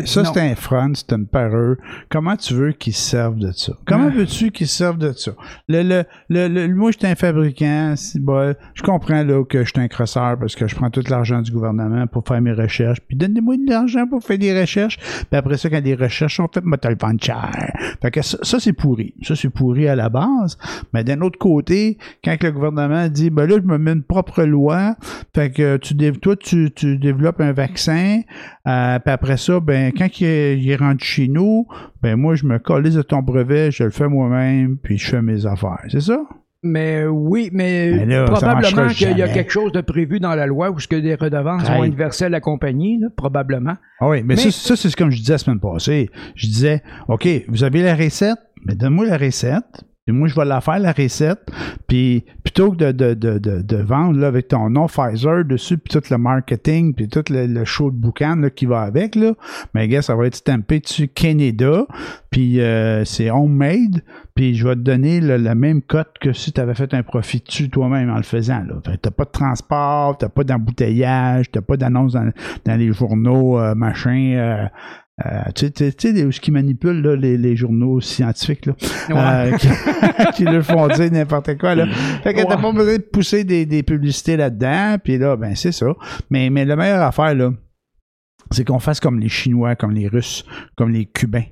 [0.00, 1.76] un, c'est un front, c'est une parure.
[2.08, 3.74] Comment tu veux qu'ils se servent de ça?
[3.86, 4.16] Comment Ah.
[4.16, 5.32] veux-tu qu'ils se servent de ça?
[5.68, 7.94] Le, le, le, le- moi, je suis un fabricant.
[8.20, 11.42] bon, je comprends là, que je suis un crosseur parce que je prends tout l'argent
[11.42, 13.00] du gouvernement pour faire mes recherches.
[13.06, 14.98] Puis donnez-moi de l'argent pour faire des recherches.
[14.98, 17.50] Puis après ça, quand les recherches sont faites, moi, te le vendre cher.
[18.00, 19.14] Fait que ça, ça, c'est pourri.
[19.22, 20.56] Ça, c'est pourri à la base.
[20.92, 24.42] Mais d'un autre côté, quand le gouvernement dit, ben là, je me mets une propre
[24.44, 24.96] loi,
[25.34, 28.20] fait que tu, dé- toi, tu, tu développes un vaccin,
[28.66, 31.66] euh, puis après ça, ben, quand il est, il est rendu chez nous,
[32.02, 35.22] ben, moi, je me colle de ton brevet, je le fais moi-même, puis je fais
[35.22, 35.82] mes affaires.
[35.88, 36.18] C'est ça?
[36.66, 40.46] Mais oui, mais Ben là, probablement qu'il y a quelque chose de prévu dans la
[40.46, 43.74] loi où ce que des redevances vont être versées à la compagnie, là, probablement.
[44.00, 46.08] Ah oui, mais, Mais- ça, ça, c'est comme je disais la semaine passée.
[46.34, 49.84] Je disais, OK, vous avez la recette, mais donne-moi la recette.
[50.06, 51.50] Moi, je vais la faire, la recette.
[51.86, 55.98] Puis, plutôt que de, de, de, de, vendre là, avec ton nom Pfizer dessus, puis
[55.98, 59.32] tout le marketing, puis tout le, le show de boucan là, qui va avec, là,
[59.72, 61.86] mais gars, ça va être stampé dessus Canada,
[62.30, 64.02] puis euh, c'est homemade,
[64.34, 67.02] puis je vais te donner le- la même cote que si tu avais fait un
[67.02, 68.62] profit dessus toi-même en le faisant.
[68.84, 72.30] Que t'as pas de transport, t'as pas d'embouteillage, t'as pas d'annonce dans,
[72.66, 74.34] dans les journaux, euh, machin.
[74.36, 74.66] euh,
[75.24, 75.92] euh, tu sais,
[76.32, 78.72] ce qui manipulent là, les, les journaux scientifiques, là,
[79.10, 79.52] Ouais.
[79.52, 79.68] euh, qui,
[80.34, 81.74] qui leur font dire n'importe quoi.
[81.76, 81.86] Là.
[82.22, 85.70] Fait que t'as pas besoin de pousser des, des publicités là-dedans, puis là, ben c'est
[85.72, 85.86] ça.
[86.30, 87.52] Mais, mais la meilleure affaire, là,
[88.50, 90.44] c'est qu'on fasse comme les Chinois, comme les Russes,
[90.76, 91.44] comme les Cubains.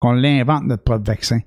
[0.00, 1.40] Qu'on l'invente notre propre vaccin.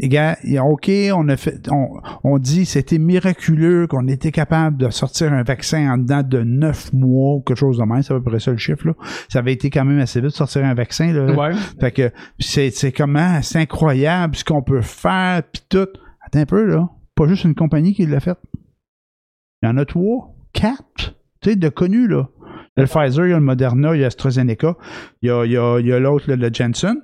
[0.00, 4.90] Les gars, OK, on a fait, on, on dit c'était miraculeux qu'on était capable de
[4.90, 8.16] sortir un vaccin en dedans de neuf mois ou quelque chose de même, c'est à
[8.16, 8.94] peu près ça le chiffre, là.
[9.28, 11.32] Ça avait été quand même assez vite de sortir un vaccin, là.
[11.32, 11.54] Ouais.
[11.78, 15.86] Fait que c'est, c'est comment, c'est incroyable ce qu'on peut faire, puis tout.
[16.26, 16.88] Attends un peu, là.
[17.14, 18.36] Pas juste une compagnie qui l'a fait.
[19.62, 22.28] Il y en a trois, quatre, tu sais, de connus, là.
[22.76, 24.76] Il y a le Pfizer, il y a le Moderna, il y a AstraZeneca,
[25.22, 26.96] il y a, il y a, il y a l'autre, le Janssen.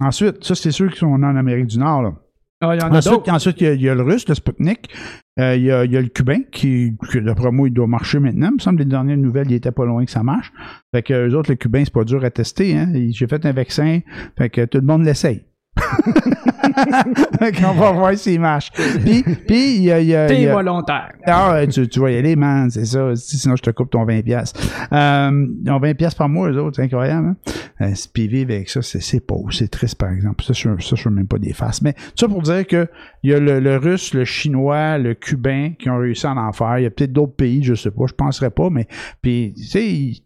[0.00, 2.14] Ensuite, ça, c'est ceux qui sont en Amérique du Nord, là.
[2.62, 4.90] Ah, y en a Ensuite, il y, a, il y a le russe, le Sputnik.
[5.38, 7.86] Euh, il, y a, il y a le cubain qui, qui, d'après moi, il doit
[7.86, 8.48] marcher maintenant.
[8.50, 10.52] Il me semble que les dernières nouvelles, il était pas loin que ça marche.
[10.94, 12.76] Fait que eux autres, le cubain, c'est pas dur à tester.
[12.76, 12.92] Hein.
[13.10, 14.00] J'ai fait un vaccin.
[14.36, 15.42] Fait que tout le monde l'essaye.
[17.60, 18.70] qu'on va voir s'il marche.
[18.72, 20.00] Puis, puis il y a...
[20.00, 21.12] y a- T'es volontaire.
[21.26, 23.14] ah, ouais, tu, tu vas y aller, man, c'est ça.
[23.16, 24.22] Sinon, je te coupe ton 20$.
[24.22, 24.60] piastres.
[24.92, 27.28] Euh, ils ont 20$ piastres par mois, eux autres, c'est incroyable.
[27.28, 27.36] Hein?
[27.82, 30.44] Euh, puis vivre avec ça, c'est, pauvre, c'est triste, par exemple.
[30.44, 31.82] Ça, je je fais même pas des faces.
[31.82, 32.86] Mais ça pour dire que
[33.22, 36.52] il y a le, le russe, le chinois, le cubain qui ont réussi à en
[36.52, 36.78] faire.
[36.78, 38.86] Il y a peut-être d'autres pays, je sais pas, je penserais pas, mais
[39.22, 40.22] puis, tu sais,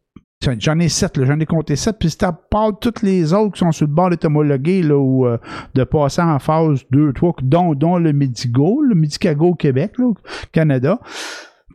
[0.59, 3.72] J'en ai sept, j'en ai compté sept, puis à part toutes les autres qui sont
[3.72, 5.38] sur le bord d'être homologués, là, ou euh,
[5.74, 10.12] de passer en phase 2, 3, dont, dont le Medigo, le Medicago Québec, là,
[10.52, 10.98] Canada.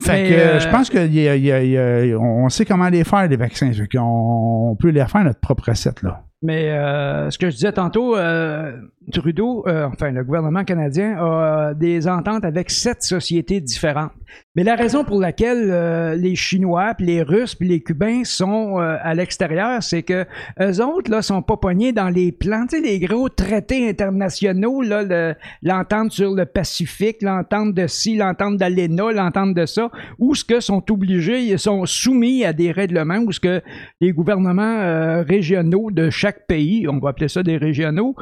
[0.01, 3.71] Fait Mais, que euh, euh, je pense qu'on on sait comment les faire, les vaccins.
[3.73, 6.23] Fait on peut les faire notre propre recette, là.
[6.41, 8.71] Mais euh, ce que je disais tantôt, euh,
[9.11, 14.11] Trudeau, euh, enfin le gouvernement canadien, a des ententes avec sept sociétés différentes.
[14.55, 18.79] Mais la raison pour laquelle euh, les Chinois, puis les Russes, puis les Cubains sont
[18.79, 20.25] euh, à l'extérieur, c'est que
[20.61, 25.35] eux autres là sont pas pognés dans les plans, les gros traités internationaux, là, le-
[25.63, 30.59] l'entente sur le Pacifique, l'entente de ci, l'entente d'ALENA, l'entente de ça, où ce que
[30.59, 33.61] sont obligés, ils sont soumis à des règlements, où ce que
[34.01, 38.15] les gouvernements euh, régionaux de chaque pays, on va appeler ça des régionaux,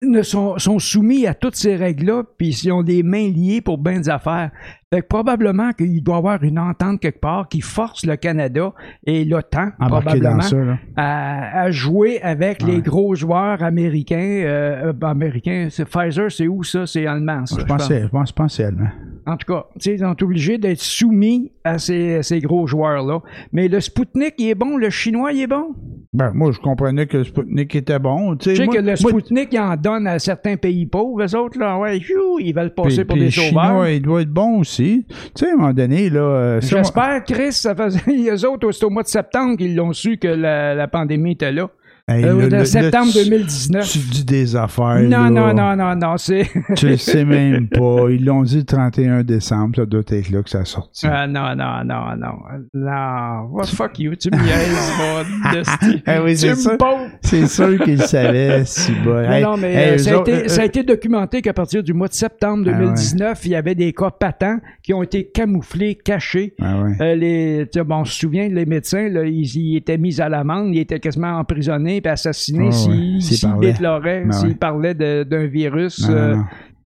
[0.00, 3.78] ne sont, sont soumis à toutes ces règles-là, puis ils ont des mains liées pour
[3.78, 4.50] bien des affaires.
[4.94, 8.72] Fait que probablement qu'il doit y avoir une entente quelque part qui force le Canada
[9.04, 10.56] et l'OTAN, probablement, ça,
[10.96, 14.16] à, à jouer avec les gros joueurs américains.
[14.44, 16.86] euh, euh, américains, c'est Pfizer, c'est où ça?
[16.86, 17.56] C'est allemand, ça.
[17.56, 17.88] Je je pense, pense.
[17.88, 18.88] que c'est- je pense, je pense que c'est allemand.
[19.26, 23.20] En tout cas, ils sont obligés d'être soumis à ces, ces gros joueurs-là.
[23.52, 25.74] Mais le Sputnik, il est bon, le chinois, il est bon?
[26.18, 28.34] Ben, moi, je comprenais que le Sputnik était bon.
[28.34, 31.36] Tu sais, moi- que le moi- Sputnik, il en donne à certains pays pauvres, eux
[31.36, 31.98] autres, là, ouais,
[32.40, 33.64] ils veulent passer puis- pour puis des sauveurs.
[33.66, 35.06] Chinois, il doit être bon aussi.
[35.08, 36.20] Tu sais, à un moment donné, là.
[36.20, 38.00] euh, J'espère, Chris, ça faisait.
[38.34, 41.52] Eux autres, c'est au mois de septembre qu'ils l'ont su que la, la pandémie était
[41.52, 41.70] là.
[42.08, 43.90] Hey, Euh, de septembre là, tu- 2019.
[43.92, 45.00] Tu dis des affaires.
[45.02, 45.30] non, là.
[45.30, 46.48] non, non, non, non, c'est.
[46.76, 48.06] Tu le sais même pas.
[48.10, 49.76] Ils l'ont dit le 31 décembre.
[49.76, 51.06] Ça doit être là que ça a sorti.
[51.06, 52.38] Ah, non, non, non, non.
[52.72, 53.48] Non.
[53.52, 54.14] Well, fuck you.
[54.16, 55.98] Tu me niaises, mon.
[56.06, 57.08] Ah oui, Tu c'est me pauvres.
[57.20, 59.10] C'est sûr qu'ils savaient, si bon.
[59.14, 61.42] Non, Hey, non, mais hey, euh, ça, a autres, été, euh, ça a été documenté
[61.42, 62.78] qu'à partir du mois de septembre Ah ouais.
[62.86, 66.54] 2019, il y avait des cas patents qui ont été camouflés, cachés.
[66.60, 66.92] Ah ouais.
[67.00, 70.74] Euh, les, bon, on se souvient, les médecins, là, ils, ils étaient mis à l'amende,
[70.74, 73.72] ils étaient quasiment emprisonnés puis assassinés Ah s'ils ouais, s'ils s'ils parlaient.
[73.72, 74.54] déploraient, Ah s'ils ouais.
[74.54, 76.36] parlaient de- d'un virus euh,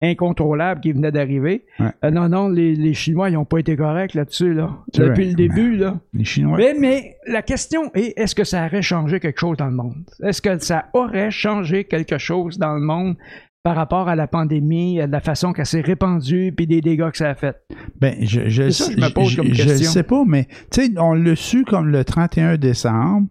[0.01, 1.65] incontrôlable qui venait d'arriver.
[1.79, 1.87] Ouais.
[2.05, 4.69] Euh, non, non, les, les Chinois, ils n'ont pas été corrects là-dessus, là.
[4.93, 5.25] Depuis vrai.
[5.25, 5.99] le début, là.
[6.13, 6.57] Les Chinois.
[6.57, 10.03] Mais, mais la question est, est-ce que ça aurait changé quelque chose dans le monde?
[10.23, 13.15] Est-ce que ça aurait changé quelque chose dans le monde
[13.63, 17.17] par rapport à la pandémie, à la façon qu'elle s'est répandue, puis des dégâts que
[17.17, 17.57] ça a fait?
[17.99, 19.91] Ben, je, je, ça je me pose comme je- je question.
[19.91, 23.27] sais pas, mais tu sais, on l'a su comme le 31 décembre,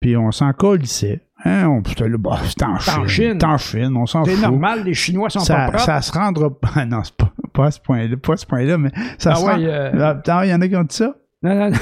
[0.00, 1.20] puis on s'en colissait.
[1.44, 3.38] Hein, on, là, bah, c'est en C'est en Chine.
[3.40, 4.42] C'est en Chine, on s'en C'est fout.
[4.42, 5.80] normal, les Chinois sont ça, pas propres.
[5.84, 6.84] ça se rendra pas.
[6.86, 9.44] Non, c'est pas, pas à ce point-là, pas à ce point-là, mais ça Ah se
[9.44, 11.14] ouais, rend- euh, Ah, il y en a qui ont dit ça?
[11.40, 11.76] Non, non, non.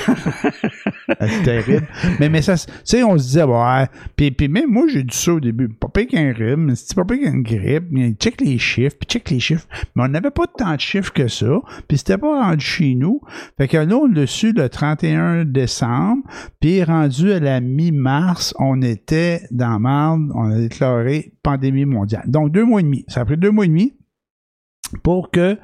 [1.18, 1.86] Ah, C'est terrible.
[2.20, 3.86] mais, mais ça, tu sais, on se disait, ouais.
[4.14, 5.68] Puis, puis même moi, j'ai dit ça au début.
[5.68, 7.84] Pas pire qu'un rhume, c'est pas pire qu'une grippe.
[7.90, 9.66] Mais check les chiffres, puis check les chiffres.
[9.94, 11.60] Mais on n'avait pas tant de chiffres que ça.
[11.88, 13.20] Puis c'était pas rendu chez nous.
[13.56, 16.22] Fait que là, on l'a su le 31 décembre.
[16.60, 20.30] Puis rendu à la mi-mars, on était dans marde.
[20.34, 22.24] On a déclaré pandémie mondiale.
[22.26, 23.04] Donc, deux mois et demi.
[23.08, 23.94] Ça a pris deux mois et demi
[25.02, 25.56] pour que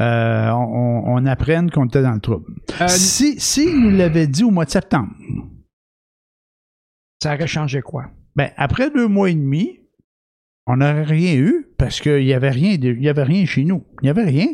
[0.00, 2.52] euh, on, on apprenne qu'on était dans le trouble.
[2.80, 5.10] Euh, Si, si nous l'avait dit au mois de septembre,
[7.22, 8.04] ça aurait changé quoi?
[8.36, 9.80] ben, après deux mois et demi,
[10.66, 13.64] on n'aurait rien eu parce qu'il n'y avait rien, de- il y avait rien chez
[13.64, 13.84] nous.
[14.00, 14.46] Il n'y avait rien.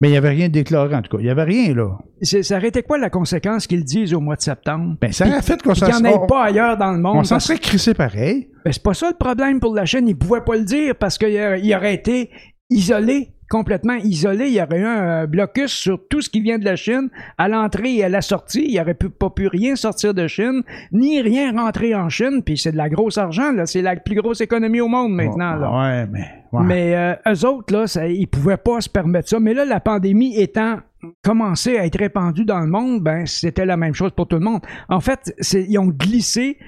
[0.00, 1.20] Mais il n'y avait rien déclaré, en tout cas.
[1.20, 1.98] Il n'y avait rien, là.
[2.22, 4.96] Ça aurait été quoi la conséquence qu'ils disent au mois de septembre?
[5.00, 6.98] Ben, ça aurait fait qu'on s'en qu'il n'y en on- ait pas ailleurs dans le
[7.00, 7.16] monde.
[7.16, 8.48] on s'en serait crissé pareil.
[8.64, 10.06] Ben, c'est pas ça le problème pour la Chine.
[10.06, 12.30] Ils pouvaient pas le dire parce qu'il aurait- il aurait été
[12.70, 14.48] isolé, complètement isolé.
[14.48, 17.08] Il y aurait eu un euh, blocus sur tout ce qui vient de la Chine,
[17.38, 18.66] à l'entrée et à la sortie.
[18.68, 22.42] Il aurait pu, pas pu rien sortir de Chine, ni rien rentrer en Chine.
[22.44, 23.66] Puis c'est de la grosse argent, là.
[23.66, 25.70] C'est la plus grosse économie au monde maintenant, là.
[25.70, 26.26] Ouais, mais.
[26.52, 26.64] ouais.
[26.64, 29.40] Mais euh, eux autres, là, ça, ils pouvaient pas se permettre ça.
[29.40, 30.78] Mais là, la pandémie étant
[31.22, 34.44] commencée à être répandue dans le monde, ben c'était la même chose pour tout le
[34.44, 34.60] monde.
[34.88, 36.58] En fait, ils ont glissé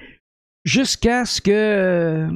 [0.65, 2.29] jusqu'à ce que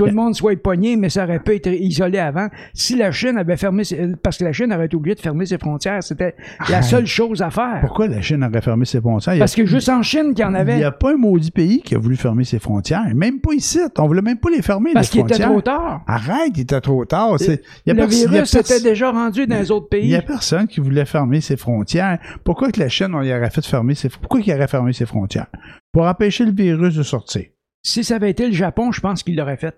[0.00, 2.48] tout le monde soit pogné, mais ça aurait pu être isolé avant.
[2.74, 3.82] Si la Chine avait fermé,
[4.22, 6.34] parce que la Chine aurait été obligée de fermer ses frontières, c'était
[6.68, 7.78] la seule chose à faire.
[7.80, 9.34] Pourquoi la Chine aurait fermé ses frontières?
[9.34, 10.76] Il Parce que juste en Chine qu'il y en Il avait.
[10.78, 13.02] n'y a pas un maudit pays qui a voulu fermer ses frontières.
[13.14, 13.78] Même pas ici.
[13.98, 16.02] On voulait même pas les fermer, Parce qu'il était trop tard.
[16.06, 17.38] Arrête, il était trop tard.
[17.38, 19.98] C'est- il y a Le il virus pers- était déjà rendu dans les autres Il
[20.00, 20.08] pays.
[20.08, 22.18] n'y a personne qui voulait fermer ses frontières.
[22.44, 25.06] Pourquoi que la Chine, on y aurait fait fermer ses Pourquoi qu'il aurait fermé ses
[25.06, 25.46] frontières?
[25.92, 27.44] Pour empêcher le virus de sortir.
[27.82, 29.74] Si ça avait été le Japon, je pense qu'il l'aurait fait.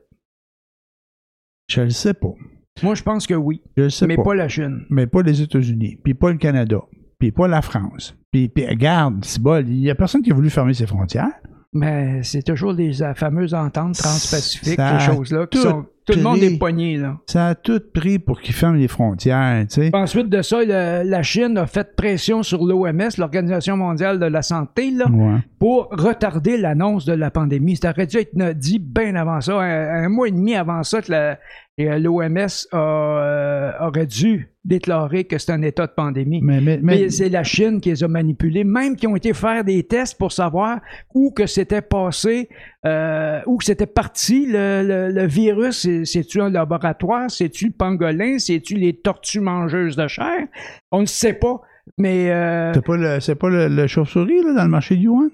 [1.72, 2.34] Je le sais pas.
[2.82, 3.62] Moi, je pense que oui.
[3.78, 4.24] Je le sais mais pas.
[4.24, 4.84] pas la Chine.
[4.90, 6.80] Mais pas les États-Unis, puis pas le Canada,
[7.18, 8.14] puis pas la France.
[8.30, 11.32] Puis, puis regarde, c'est bol, il n'y a personne qui a voulu fermer ses frontières.
[11.72, 15.86] Mais c'est toujours les euh, fameuses ententes transpacifiques, ces choses-là, qui sont.
[16.06, 17.16] Tout le monde est pogné, là.
[17.26, 19.90] Ça a tout pris pour qu'ils ferment les frontières, tu sais.
[19.94, 24.42] Ensuite de ça, le- la Chine a fait pression sur l'OMS, l'Organisation mondiale de la
[24.42, 25.38] santé, là, Ouais.
[25.60, 27.76] pour retarder l'annonce de la pandémie.
[27.76, 31.00] Ça aurait dû être dit bien avant ça, un, un mois et demi avant ça,
[31.02, 31.34] que
[31.78, 36.40] et, l'OMS euh, aurait dû déclarer que c'est un état de pandémie.
[36.42, 39.82] Mais, mais, c'est la Chine qui les a manipulés, même qui ont été faire des
[39.84, 40.80] tests pour savoir
[41.14, 42.48] où que c'était passé,
[42.84, 45.82] euh, où c'était parti le, le- le virus.
[45.82, 47.30] C'est- C'est-tu un laboratoire?
[47.30, 48.38] C'est-tu le pangolin?
[48.38, 50.46] C'est-tu les tortues mangeuses de chair?
[50.90, 51.60] On ne sait pas.
[51.98, 55.02] Mais euh, c'est pas le, c'est pas le, le chauve-souris, là, dans le marché de
[55.02, 55.30] Yuan?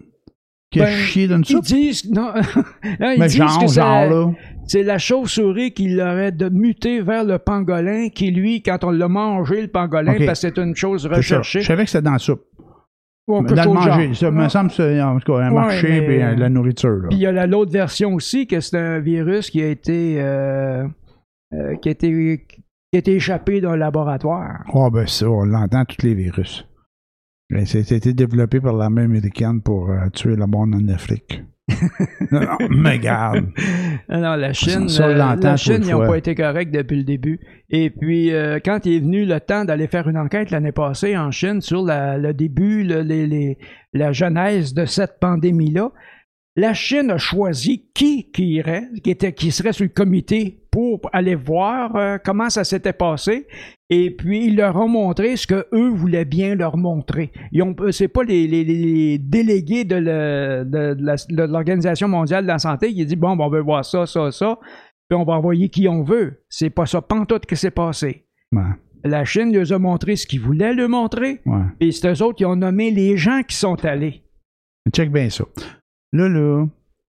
[0.71, 1.65] Qui a Ben, chié dans une ils soupe?
[1.65, 2.33] disent non,
[3.01, 4.33] non, ils Mais disent genre, que genre, là.
[4.67, 9.09] c'est la chauve-souris qui l'aurait de muté vers le pangolin, qui lui, quand on l'a
[9.09, 11.61] mangé le pangolin, parce que c'est une chose recherchée.
[11.63, 12.43] Je savais que c'était dans la soupe.
[13.29, 14.07] Ou dans le manger.
[14.15, 14.17] genre.
[14.17, 17.03] Ça me semble c'est en tout cas, un Ouais, marché mais- et euh, la nourriture.
[17.09, 20.17] Puis il y a la- l'autre version aussi, que c'est un virus qui a été,
[20.21, 20.87] euh,
[21.55, 24.65] euh, qui a été, qui a été échappé d'un laboratoire.
[24.75, 26.67] Ah ben ça, on l'entend tous les virus.
[27.55, 31.43] A été développé par l'armée américaine pour euh, tuer le monde en Afrique.
[32.33, 33.47] Non, non, mais regarde.
[34.09, 37.05] Non, non, la Chine, Ça, euh, la Chine, ils n'ont pas été corrects depuis le
[37.05, 37.41] début.
[37.69, 41.17] Et puis, euh, quand il est venu le temps d'aller faire une enquête l'année passée
[41.17, 43.59] en Chine sur la- le début, le- les- les-
[43.93, 45.91] la genèse de cette pandémie-là,
[46.61, 51.01] la Chine a choisi qui qui irait, qui, était, qui serait sur le comité pour
[51.13, 53.47] aller voir euh, comment ça s'était passé.
[53.91, 57.31] Et puis, ils leur ont montré ce que eux voulaient bien leur montrer.
[57.63, 61.15] Ont, euh, c'est pas les, les- les délégués de, le- de- de la-
[61.47, 64.31] de l'Organisation mondiale de la santé qui dit bon, ben, on veut voir ça, ça,
[64.31, 64.59] ça,
[65.09, 66.43] puis on va envoyer qui on veut.
[66.51, 68.27] C'est pas ça, pantoute que c'est passé.
[68.53, 68.63] Ouais,
[69.05, 71.63] La Chine leur a montré ce qu'ils voulaient leur montrer, ouais.
[71.81, 74.23] et c'est eux autres qui ont nommé les gens qui sont allés.
[74.95, 75.45] Check bien ça.
[76.13, 76.67] Là, là,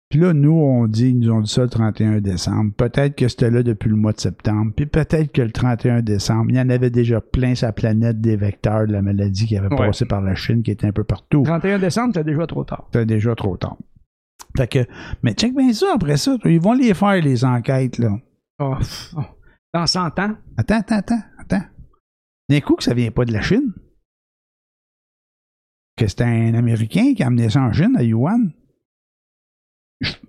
[0.09, 2.71] puis là, nous, on dit, ils nous ont dit ça le 31 décembre.
[2.77, 4.71] Peut-être que c'était là depuis le mois de septembre.
[4.75, 8.35] Puis peut-être que le 31 décembre, il y en avait déjà plein sa planète des
[8.35, 9.87] vecteurs de la maladie qui avait Ouais.
[9.87, 11.41] passé par la Chine, qui était un peu partout.
[11.43, 12.87] 31 décembre, c'est déjà trop tard.
[12.93, 13.77] C'était déjà trop tard.
[14.55, 14.85] Fait que,
[15.23, 16.37] mais check bien ça après ça.
[16.45, 18.15] Ils vont les faire, les enquêtes, là.
[18.59, 18.75] Oh,
[19.17, 19.21] oh.
[19.73, 21.63] Dans 100 ans, Attends, attends, attends, attends.
[22.49, 23.73] D'un coup que ça vient pas de la Chine.
[25.97, 28.51] Que c'est un Américain qui a amené ça en Chine, à Yuan.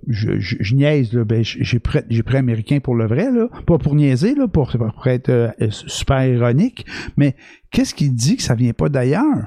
[0.06, 1.24] Je, je, niaise, là.
[1.24, 3.48] Ben, j'ai pris, pris américain pour le vrai, là.
[3.66, 6.86] Pas pour niaiser, là, pour, pour être euh, super ironique.
[7.16, 7.36] Mais
[7.70, 9.46] qu'est-ce qui dit que ça vient pas d'ailleurs?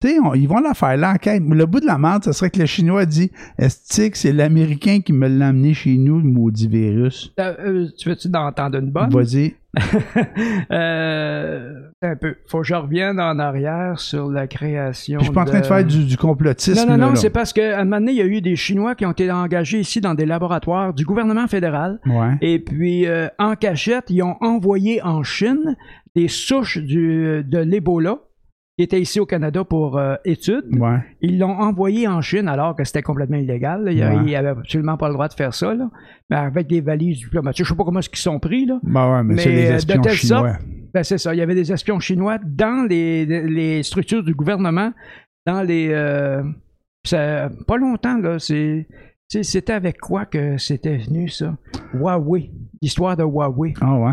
[0.00, 1.42] Tu sais, on- ils vont la faire l'enquête.
[1.46, 5.00] Le bout de la merde, ce serait que le Chinois dit Est-ce que c'est l'Américain
[5.00, 7.34] qui me l'a amené chez nous, le maudit virus?
[7.38, 9.10] Euh, euh, tu veux-tu d'entendre une bonne?
[9.10, 9.56] Vas-y.
[10.72, 12.36] euh, un peu.
[12.46, 15.18] Faut que je revienne en arrière sur la création.
[15.18, 16.88] Puis je suis pas en train de faire du, du complotisme.
[16.88, 18.94] Non, non, non, c'est parce qu'à un moment donné, il y a eu des Chinois
[18.94, 22.00] qui ont été engagés ici dans des laboratoires du gouvernement fédéral.
[22.06, 22.36] Ouais.
[22.40, 23.06] Et puis,
[23.38, 25.76] en cachette, ils ont envoyé en Chine
[26.16, 28.18] des souches du, de l'Ebola
[28.80, 30.64] qui étaient ici au Canada pour euh, études.
[30.78, 30.96] Ouais.
[31.20, 33.84] Ils l'ont envoyé en Chine alors que c'était complètement illégal.
[33.84, 33.92] là.
[33.92, 34.34] Il Ouais.
[34.34, 35.74] avait absolument pas le droit de faire ça.
[35.74, 35.90] Là.
[36.30, 37.66] Mais avec des valises diplomatiques.
[37.66, 38.64] Je ne sais pas comment qu'ils sont pris.
[38.64, 38.78] Là.
[38.82, 40.52] Ben ouais, mais, Mais, c'est les euh, de espions telle chinois.
[40.94, 41.34] Ben, c'est ça.
[41.34, 44.92] Il y avait des espions chinois dans les, les structures du gouvernement,
[45.46, 45.88] dans les.
[45.92, 46.42] euh,
[47.04, 48.38] ça- pas longtemps, là.
[48.38, 48.86] C'est.
[49.28, 51.54] c'est- C'était avec quoi que c'était venu, ça?
[51.92, 52.50] Huawei.
[52.80, 53.74] L'histoire de Huawei.
[53.82, 54.12] Ah ouais.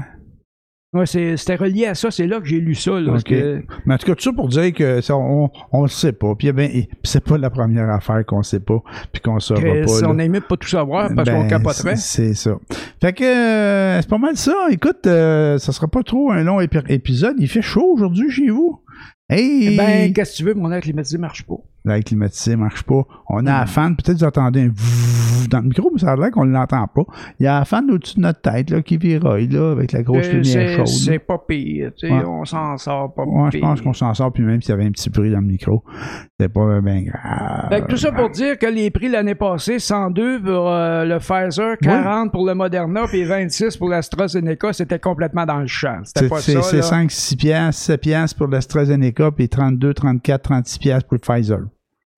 [0.93, 2.09] Ouais, c'est- c'était relié à ça.
[2.11, 2.91] C'est là que j'ai lu ça.
[2.99, 3.29] Là, parce Ok.
[3.29, 6.13] que- Mais en tout cas, tout ça pour dire que ça, on on le sait
[6.13, 6.33] pas.
[6.35, 9.59] Puis, eh ben, puis c'est pas la première affaire qu'on sait pas, puis qu'on saura
[9.61, 10.01] Chris, pas.
[10.01, 10.07] là.
[10.09, 11.97] on aime pas tout savoir parce Ben, qu'on capoterait.
[11.97, 12.57] C'est c'est ça.
[13.01, 14.55] Fait que euh, c'est pas mal ça.
[14.71, 17.35] Écoute, euh, ça sera pas trop un long épi- épisode.
[17.37, 18.81] Il fait chaud aujourd'hui chez vous.
[19.29, 19.75] Hey!
[19.75, 21.55] Ben, qu'est-ce que tu veux, mon air climatisé marche pas.
[21.87, 23.03] L'air climatisé marche pas.
[23.29, 23.67] On a la Hmm.
[23.67, 24.71] fan, peut-être vous entendez un
[25.49, 27.03] dans le micro, mais ça a l'air qu'on ne l'entend pas.
[27.39, 30.03] Il y a la fan au-dessus de notre tête là, qui viroille là, avec la
[30.03, 30.87] grosse lumière chaude.
[30.87, 31.91] c'est pas pire.
[31.97, 32.23] tu sais, Ouais.
[32.25, 33.61] On s'en sort pas Ouais, je pire.
[33.61, 35.83] pense qu'on s'en sort, puis même s'il y avait un petit bruit dans le micro,
[36.37, 37.69] c'était pas bien grave.
[37.69, 41.17] Fait que tout ça pour dire que les prix l'année passée, 102 pour euh, le
[41.19, 46.01] Pfizer, 40 pour le Moderna, puis 26 pour l'AstraZeneca, c'était complètement dans le champ.
[46.03, 46.61] C'était C'est pas ça.
[46.63, 46.81] c'est là.
[46.83, 51.59] 5, 6 piastres, 7 piastres pour l'AstraZeneca, puis 32, 34, 36 piastres pour le Pfizer.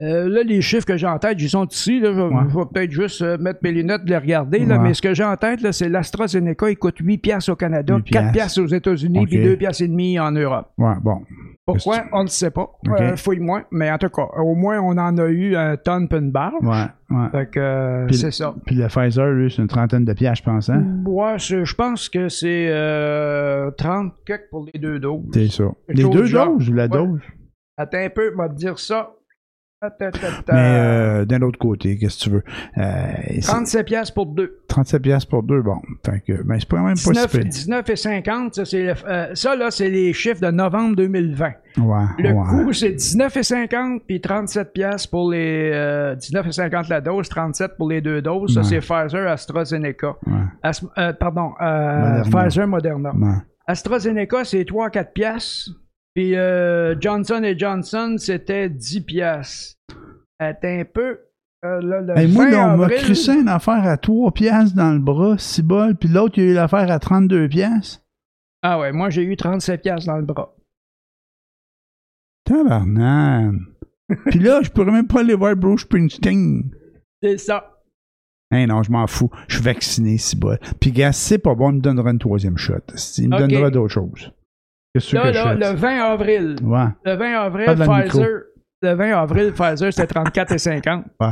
[0.02, 2.00] Euh, là, les chiffres que j'ai en tête, ils sont ici.
[2.00, 2.42] Là, je, Ouais.
[2.48, 4.60] je vais peut-être juste euh, mettre mes lunettes les regarder.
[4.64, 4.84] Là, Ouais.
[4.84, 7.96] Mais ce que j'ai en tête, là, c'est l'AstraZeneca, il coûte 8 piastres au Canada,
[7.96, 8.62] 8 4 piastres.
[8.62, 10.68] aux États-Unis, puis 2 piastres et demi en Europe.
[10.78, 11.20] Ouais, bon.
[11.66, 12.04] Pourquoi?
[12.12, 12.62] On ne sait pas.
[12.88, 13.00] Ok.
[13.00, 13.64] Euh, Fouille-moi.
[13.70, 16.54] Mais en tout cas, au moins, on en a eu un tonne peu une barre.
[16.62, 17.28] Ouais, ouais.
[17.30, 18.54] Fait que euh, Puis- c'est ça.
[18.66, 20.82] Puis le Pfizer, lui, c'est une trentaine de piastres, je pense, hein?
[21.06, 25.20] Ouais, je je pense que c'est euh, 30 quelques pour les deux doses.
[25.34, 25.64] C'est ça.
[25.88, 26.88] Les deux doses ou la Ouais.
[26.88, 27.20] dose?
[27.76, 29.10] Attends un peu, on va te dire ça.
[29.82, 29.88] Mais
[30.52, 32.44] euh, d'un autre côté, qu'est-ce que tu veux?
[32.76, 32.82] Euh,
[33.36, 34.58] c'est 37 piastres pour deux.
[34.68, 35.80] 37 piastres pour deux, bon.
[36.04, 37.44] Fait que, ben, c'est pas même pas si 19, pire.
[37.46, 41.46] 19 et 50, ça, c'est euh, ça, là, c'est les chiffres de novembre 2020.
[41.78, 42.64] Ouais, Le ouais.
[42.64, 45.70] coût, c'est 19 et 50, puis 37 piastres pour les...
[45.72, 48.52] euh, 19 et 50 la dose, 37 pour les deux doses.
[48.54, 48.66] Ça, Ouais.
[48.66, 50.16] c'est Pfizer, AstraZeneca.
[50.62, 52.42] As- euh, pardon, euh, Moderna.
[52.42, 53.12] Pfizer, Moderna.
[53.66, 55.70] AstraZeneca, c'est 3 à 4 piastres.
[56.14, 59.76] Puis euh, Johnson Johnson, c'était 10 piastres.
[60.38, 61.18] Attends un peu.
[61.64, 64.74] Euh, là, le Hey, moi, 20 là, on m'a crissé une affaire à 3 piastres
[64.74, 68.02] dans le bras, 6 bol, puis l'autre, il a eu l'affaire à 32 piastres.
[68.62, 70.54] Ah ouais, moi j'ai eu 37 piastres dans le bras.
[72.44, 73.54] Tabarnak.
[74.26, 76.70] puis là, je pourrais même pas aller voir Bruce Springsteen.
[77.22, 77.80] C'est ça.
[78.50, 79.30] Hey, non, je m'en fous.
[79.46, 80.58] Je suis vacciné, si bol.
[80.80, 82.80] Puis, gars, c'est pas bon, il me donnera une troisième shot.
[83.18, 84.32] Il me donnera d'autres choses.
[84.94, 86.56] Qu'est-ce Là, que le 20 avril.
[86.62, 86.84] Ouais.
[87.04, 88.28] Le 20 avril, Pfizer.
[88.82, 91.04] Le 20 avril, Pfizer, c'était 34 et 50.
[91.20, 91.26] Ouais.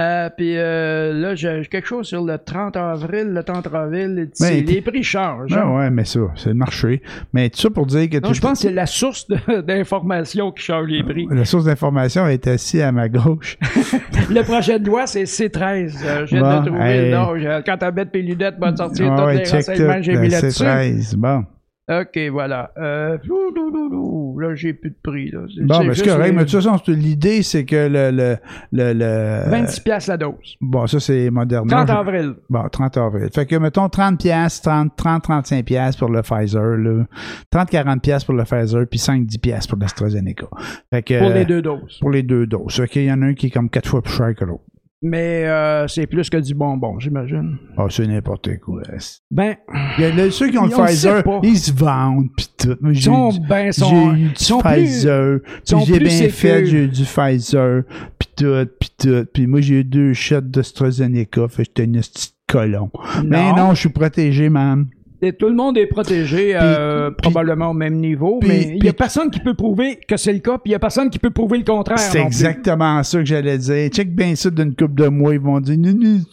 [0.00, 4.30] Euh, puis euh, là, j'ai quelque chose sur le 30 avril, le 30 avril.
[4.38, 5.52] T'es- les prix changent.
[5.52, 5.76] Ouais, hein.
[5.76, 7.02] ouais, mais ça, c'est le marché.
[7.34, 9.26] Mais tout ça pour dire que Non, je pense que c'est la source
[9.66, 11.26] d'information qui change les prix.
[11.30, 13.58] la source d'information est assise à ma gauche.
[14.30, 15.94] Le projet de loi, c'est C13.
[16.06, 17.10] Euh, je viens Bon, de trouver hey.
[17.10, 17.36] le nom.
[17.36, 20.64] Je- Quand tu tes lunettes, va te sortir Ouais, tous les renseignements j'ai mis là-dessus.
[20.64, 21.14] 13.
[21.16, 21.44] Bon.
[21.90, 22.70] OK, voilà.
[22.78, 24.38] Euh, lou, lou, lou, lou.
[24.38, 25.30] Là, j'ai plus de prix.
[25.30, 25.40] Là.
[25.62, 26.32] Bon, ben, c'est correct.
[26.32, 28.10] Mais de toute façon, l'idée, c'est que le.
[28.12, 28.36] le,
[28.70, 30.56] le, le- 26 piastres la dose.
[30.60, 31.84] Bon, ça, c'est Moderna.
[31.84, 32.34] 30 Je- avril.
[32.48, 33.28] Bon, 30 avril.
[33.34, 37.04] Fait que, mettons, 30 piastres, 30, 30, 35 piastres pour le Pfizer, là.
[37.50, 40.46] 30, 40 piastres pour le Pfizer, puis 5, 10 piastres pour l'AstraZeneca.
[40.92, 41.18] Fait que.
[41.18, 41.98] Pour les deux doses.
[42.00, 42.78] Pour les deux doses.
[42.80, 44.62] OK, il y en a un qui est comme quatre fois plus cher que l'autre.
[45.04, 47.56] Mais euh, c'est plus que du bonbon, j'imagine.
[47.76, 48.82] Ah, c'est n'importe quoi.
[49.30, 49.56] Ben,
[49.98, 52.76] Il y a le- ceux qui ont le Pfizer, ils se vendent, pis tout.
[52.84, 54.62] Ils j'ai sont, eu ben, j'ai sont, eu ils du.
[54.62, 55.38] Pfizer,
[55.84, 57.82] j'ai bien fait, j'ai eu du Pfizer,
[58.18, 59.26] puis tout, puis tout.
[59.34, 62.90] Puis moi, j'ai eu deux shots d'AstraZeneca, fait que j'étais une petite colon.
[63.24, 64.86] Mais non, je suis protégé, man.
[65.24, 68.82] Et tout le monde est protégé euh, puis- probablement au même niveau, puis- mais il
[68.82, 71.10] n'y a personne qui peut prouver que c'est le cas, puis il n'y a personne
[71.10, 71.96] qui peut prouver le contraire.
[71.98, 72.26] C'est plus.
[72.26, 73.88] exactement ça que j'allais dire.
[73.90, 75.76] Check bien ça d'une couple de mois, ils vont dire,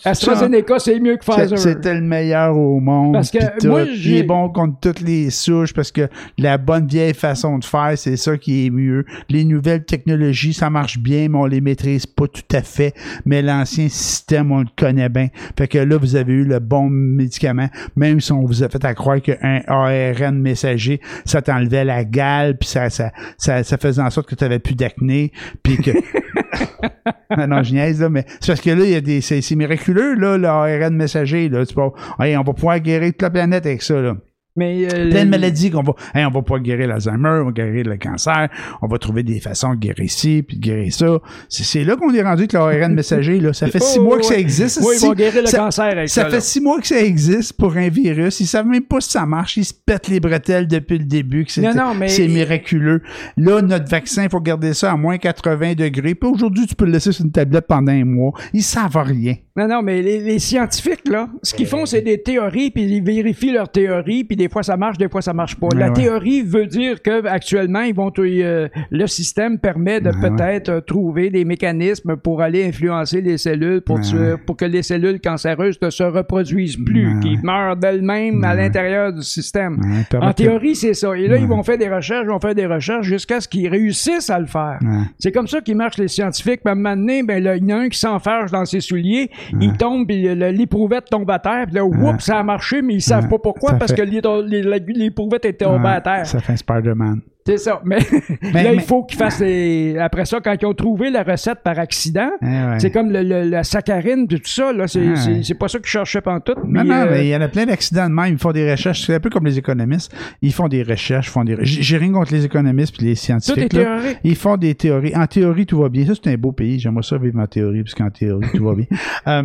[0.05, 1.57] AstraZeneca, c'est mieux que Pfizer.
[1.57, 3.13] C'était le meilleur au monde.
[3.13, 6.87] Parce que moi, Il j'ai- est bon contre toutes les souches parce que la bonne
[6.87, 9.05] vieille façon de faire, c'est ça qui est mieux.
[9.29, 12.93] Les nouvelles technologies, ça marche bien, mais on les maîtrise pas tout à fait.
[13.25, 15.27] Mais l'ancien système, on le connaît bien.
[15.57, 18.78] Fait que là, vous avez eu le bon médicament, même si on vous a fait
[18.85, 24.01] à croire qu'un ARN messager, ça t'enlevait la gale, puis ça, ça, ça, ça faisait
[24.01, 25.31] en sorte que tu avais plus d'acné,
[25.63, 25.91] puis que...
[27.37, 29.55] non, non, je niaise, là, mais c'est parce que là, il y a des, c'est,
[29.55, 31.65] miraculeux, là, le ARN messager, là.
[31.65, 31.81] Tu peux,
[32.19, 34.15] hey, on va pouvoir guérir toute la planète avec ça, là.
[34.59, 37.51] Mais euh, Plein de maladies qu'on va, hey, on va pouvoir guérir l'Alzheimer, on va
[37.51, 38.49] guérir le cancer,
[38.81, 41.19] on va trouver des façons de guérir ci, puis de guérir ça.
[41.47, 43.53] C'est, là qu'on est rendu avec le ARN messager, là.
[43.53, 44.79] Ça fait six Oh, mois que ça existe.
[44.83, 46.23] Oui, ils vont guérir le ça- cancer avec ça.
[46.23, 46.41] ça fait là.
[46.41, 48.39] six mois que ça existe pour un virus.
[48.39, 49.57] Ils savent même pas si ça marche.
[49.57, 51.45] Ils se pètent les bretelles depuis le début.
[51.45, 53.01] Que c'est, mais- miraculeux.
[53.37, 56.15] Là, notre vaccin, il faut garder ça à moins 80 degrés.
[56.15, 58.31] Puis aujourd'hui, tu peux le laisser sur une tablette pendant un mois.
[58.53, 59.35] Ils savent rien.
[59.55, 63.03] Non, non, mais les, les scientifiques, là, ce qu'ils font, c'est des théories, puis ils
[63.03, 65.67] vérifient leurs théories, puis des fois ça marche, des fois ça marche pas.
[65.75, 65.93] La ouais.
[65.93, 68.11] théorie veut dire que actuellement, ils vont
[68.43, 73.37] euh, le système permet de Ouais, peut-être euh, trouver des mécanismes pour aller influencer les
[73.37, 78.55] cellules pour, tuer- que les cellules cancéreuses ne se reproduisent plus, qu'ils meurent d'elles-mêmes à
[78.55, 79.79] l'intérieur du système.
[80.19, 81.15] En théorie, c'est ça.
[81.15, 83.67] Et là, ils vont faire des recherches, ils vont faire des recherches jusqu'à ce qu'ils
[83.67, 84.79] réussissent à le faire.
[85.19, 86.61] C'est comme ça qu'ils marchent les scientifiques.
[86.63, 88.65] Puis à un moment donné, ben, là, il y en a un qui s'enfarge dans
[88.65, 89.29] ses souliers,
[89.61, 93.01] il tombe, puis l'éprouvette tombe à terre, puis là, oups, ça a marché, mais ils
[93.01, 94.01] savent pas pourquoi, parce fait- que
[94.37, 96.25] l'éprouvette est tombée Ouais, à terre.
[96.25, 97.21] Ça fait un Spider-Man.
[97.47, 97.81] C'est ça.
[97.83, 97.97] Mais,
[98.53, 99.97] Mais- là, il faut qu'ils fassent les...
[99.97, 102.79] Après ça, quand ils ont trouvé la recette par accident, Eh ouais.
[102.79, 104.71] c'est comme le, le- la saccharine de tout ça.
[104.71, 104.87] Là.
[104.87, 105.57] C'est, Ah, c'est, ouais.
[105.57, 106.19] pas ça qu'ils cherchaient.
[106.25, 108.33] Non, puis, non, euh, mais il y en a plein d'accidents de même.
[108.33, 109.03] Ils font des recherches.
[109.07, 110.13] C'est un peu comme les économistes.
[110.43, 111.57] Ils font des recherches, font des.
[111.61, 113.73] J'ai j'ai rien contre les économistes puis les tout est scientifiques.
[113.73, 113.99] là.
[114.23, 115.15] Ils font des théories.
[115.15, 116.05] En théorie, tout va bien.
[116.05, 116.77] Ça, c'est un beau pays.
[116.79, 118.85] J'aimerais ça vivre en théorie, parce qu'en théorie, tout va bien.
[119.27, 119.43] Euh,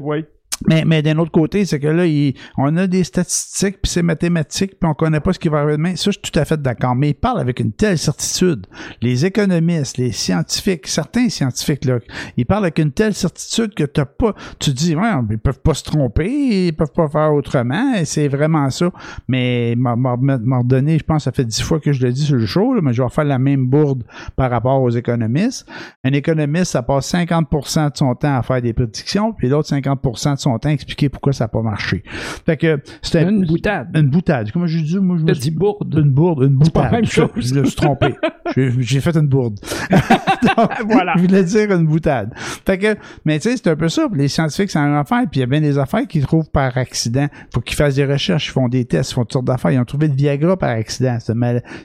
[0.00, 0.24] oui.
[0.68, 4.02] Mais mais d'un autre côté, c'est que là, il- on a des statistiques, puis c'est
[4.02, 5.96] mathématique, puis on connaît pas ce qui va arriver demain.
[5.96, 6.94] Ça, je suis tout à fait d'accord.
[6.94, 8.66] Mais ils parlent avec une telle certitude.
[9.00, 11.98] Les économistes, les scientifiques, certains scientifiques, là,
[12.36, 14.34] ils parlent avec une telle certitude que t'as pas.
[14.58, 18.28] Tu dis, ouais, ils peuvent pas se tromper, ils peuvent pas faire autrement, et c'est
[18.28, 18.90] vraiment ça.
[19.28, 22.22] Mais m'a m'a- m'a redonné, je pense, ça fait dix fois que je le dis
[22.22, 24.04] sur le show, là, mais je vais faire la même bourde
[24.36, 25.66] par rapport aux économistes.
[26.04, 30.34] Un économiste, ça passe 50% de son temps à faire des prédictions, puis l'autre 50%
[30.34, 32.02] de son temps à expliquer pourquoi ça n'a pas marché.
[32.46, 33.88] Fait que c'était Une boutade.
[33.94, 34.50] Une boutade.
[34.52, 34.98] Comment j'ai dit?
[34.98, 35.94] Moi, je me dit bourde.
[35.96, 36.72] Une bourde, une boutade.
[36.72, 37.30] pas la même chose.
[37.36, 38.14] Je me suis trompé.
[38.56, 39.58] J'ai fait une bourde.
[40.56, 41.14] Donc, Voilà.
[41.16, 42.34] Je voulais dire une boutade.
[42.36, 44.08] Fait que, mais tu sais, c'est un peu ça.
[44.12, 45.22] Les scientifiques, c'est une affaire.
[45.30, 47.28] Puis il y a bien des affaires qu'ils trouvent par accident.
[47.54, 49.70] Faut qu'ils fassent des recherches, ils font des tests, ils font toutes sortes d'affaires.
[49.70, 51.18] Ils ont trouvé le Viagra par accident.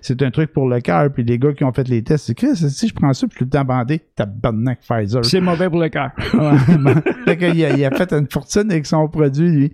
[0.01, 1.11] C'est un truc pour le cœur.
[1.11, 3.33] Puis les gars qui ont fait les tests, c'est Chris, si je prends ça, puis
[3.33, 5.23] je suis tout le temps bandé, tabarnak Pfizer.
[5.25, 6.11] C'est mauvais pour le cœur.
[7.25, 9.73] Fait qu'il a, il a fait une fortune avec son produit, lui.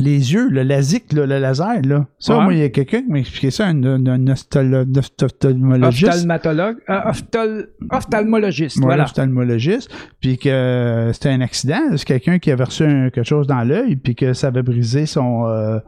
[0.00, 2.06] Les yeux, le LASIK, le laser, là.
[2.20, 2.44] Ça, Ouais.
[2.44, 6.04] moi, il y a quelqu'un qui m'a expliqué ça, un, un, un ophtalmologiste.
[6.12, 6.76] Ophtalmatologue.
[6.88, 8.76] euh, ophtal- ophtalmologiste.
[8.76, 9.04] Ouais, voilà.
[9.04, 11.80] ophtalmologiste, puis que c'était un accident.
[11.96, 15.06] C'est quelqu'un qui avait reçu un- quelque chose dans l'œil, puis que ça avait brisé
[15.06, 15.78] son, euh,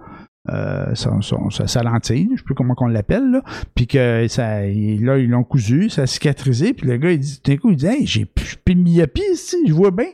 [0.49, 3.43] euh, son, son- sa, lentille, je sais plus comment on l'appelle, là.
[3.76, 7.20] Puis que ça, il- là, ils l'ont cousu, ça a cicatrisé, puis le gars, il
[7.20, 10.07] dit, d'un coup, il dit, hey, j'ai plus de myopie ici, je vois bien,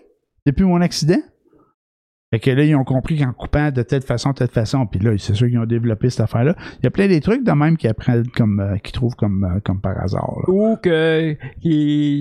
[0.44, 1.22] depuis mon accident.
[2.32, 5.12] Fait que là, ils ont compris qu'en coupant de telle façon, telle façon, puis là,
[5.16, 6.56] c'est sûr qu'ils ont développé cette affaire-là.
[6.80, 9.44] Il y a plein des trucs de même qu'ils apprennent comme, euh, qu'ils trouvent comme,
[9.44, 10.34] euh, comme par hasard.
[10.44, 10.52] là.
[10.52, 11.36] Ou que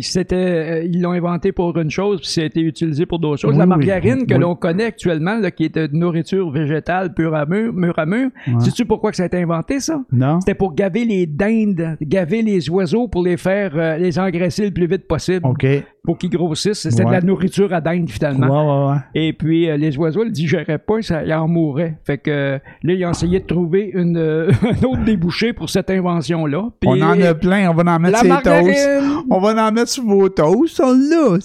[0.01, 3.41] c'était, euh, ils l'ont inventé pour une chose, puis ça a été utilisé pour d'autres
[3.41, 3.51] choses.
[3.53, 4.39] Oui, la oui, margarine que oui.
[4.39, 8.29] l'on connaît actuellement, là, qui est de nourriture végétale pure à mur, mur à mur,
[8.47, 8.59] Ouais.
[8.59, 10.03] sais-tu pourquoi que ça a été inventé, ça?
[10.11, 10.39] Non?
[10.39, 14.71] C'était pour gaver les dindes, gaver les oiseaux pour les faire, euh, les engraisser le
[14.71, 15.65] plus vite possible, OK.
[16.05, 16.87] Pour qu'ils grossissent.
[16.89, 18.87] C'était de la nourriture à dinde, finalement.
[18.87, 18.99] ouais, ouais.
[19.15, 21.97] Et puis, euh, les oiseaux, ils le digéraient pas, ça, ils en mouraient.
[22.03, 25.69] Fait que euh, là, ils ont essayé de trouver une, euh, un autre débouché pour
[25.69, 26.69] cette invention-là.
[26.85, 28.89] On en a plein, on va en mettre sur les toasts.
[29.29, 31.37] On va en mettre sur vos toasts, on l'a.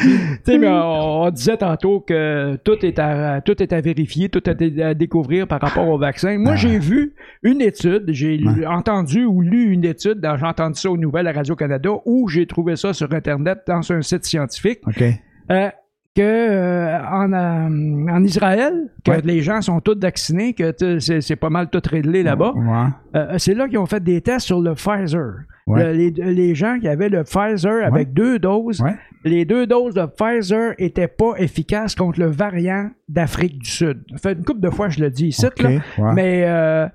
[0.00, 0.08] Tu
[0.44, 4.48] sais, mais on, on disait tantôt que tout est à, tout est à vérifier, tout
[4.48, 6.38] est à découvrir par rapport au vaccin.
[6.38, 6.56] Moi, Ah.
[6.56, 11.26] j'ai vu une étude, j'ai entendu ou lu une étude, j'ai entendu ça aux nouvelles
[11.28, 15.02] à Radio-Canada, ou j'ai trouvé ça sur Internet dans un site scientifique, OK.
[15.50, 15.68] euh,
[16.14, 19.20] que euh, en, euh, en Israël, que Ouais.
[19.24, 22.52] les gens sont tous vaccinés, que c'est pas mal tout réglé là-bas.
[22.54, 22.86] Ouais.
[23.16, 25.32] Euh, c'est là qu'ils ont fait des tests sur le Pfizer.
[25.66, 25.84] Ouais.
[25.84, 28.82] Le- les, les gens qui avaient le Pfizer avec deux doses,
[29.24, 34.02] les deux doses de Pfizer étaient pas efficaces contre le variant d'Afrique du Sud.
[34.10, 35.70] Ça fait une couple de fois je le dis ici, là,
[36.14, 36.90] mais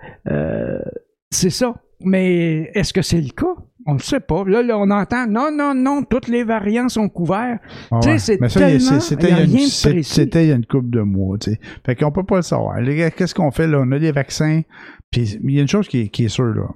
[1.32, 1.74] c'est ça.
[2.02, 3.56] Mais est-ce que c'est le cas?
[3.90, 4.44] On ne sait pas.
[4.46, 7.58] Là, là, on entend non, non, non, tous les variants sont couverts.
[7.90, 8.20] Ah ouais.
[8.20, 9.68] c'est tellement- c'était il y a une- rien
[10.92, 11.60] de mois, tu sais.
[11.86, 12.76] Fait qu'on peut pas le savoir.
[13.16, 13.80] Qu'est-ce qu'on fait, là?
[13.82, 14.62] On a des vaccins.
[15.10, 16.68] Puis il y a une chose qui est, qui est sûre, là.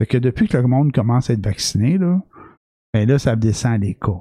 [0.00, 2.20] C'est que depuis que le monde commence à être vacciné, là,
[2.94, 4.12] ben là, ça descend les cas.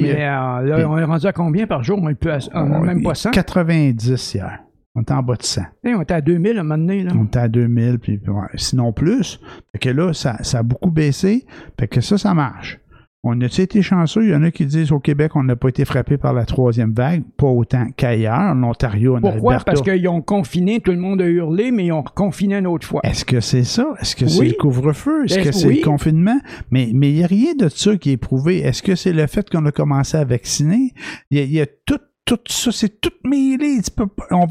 [0.00, 1.98] Mais euh, là, on est rendu à combien par jour?
[2.00, 3.32] On est plus à- on est même pas 100.
[3.32, 4.60] 90 hier.
[4.94, 5.62] On était en bas de 100.
[5.84, 7.02] Hey, on était à 2000 à un moment donné.
[7.02, 7.12] Là.
[7.18, 9.40] On était à 2000, puis ouais, sinon plus.
[9.72, 11.46] Fait que là, ça, ça a beaucoup baissé.
[11.80, 12.78] Fait que ça, ça marche.
[13.24, 14.24] On a été chanceux?
[14.24, 16.44] Il y en a qui disent au Québec, on n'a pas été frappé par la
[16.44, 18.34] troisième vague, pas autant qu'ailleurs.
[18.34, 19.52] En Ontario, en Pourquoi?
[19.52, 19.64] Alberta.
[19.72, 22.84] Parce qu'ils ont confiné, tout le monde a hurlé, mais ils ont confiné une autre
[22.86, 23.00] fois.
[23.04, 23.94] Est-ce que c'est ça?
[24.00, 25.24] Est-ce que c'est le couvre-feu?
[25.24, 25.78] Est-ce Ben, que c'est oui.
[25.78, 26.38] le confinement?
[26.72, 28.58] Mais mais il n'y a rien de ça qui est prouvé.
[28.58, 30.92] Est-ce que c'est le fait qu'on a commencé à vacciner?
[31.30, 33.80] Il y y a tout, tout ça, c'est tout mêlé.
[33.82, 34.46] Tu peux pas- on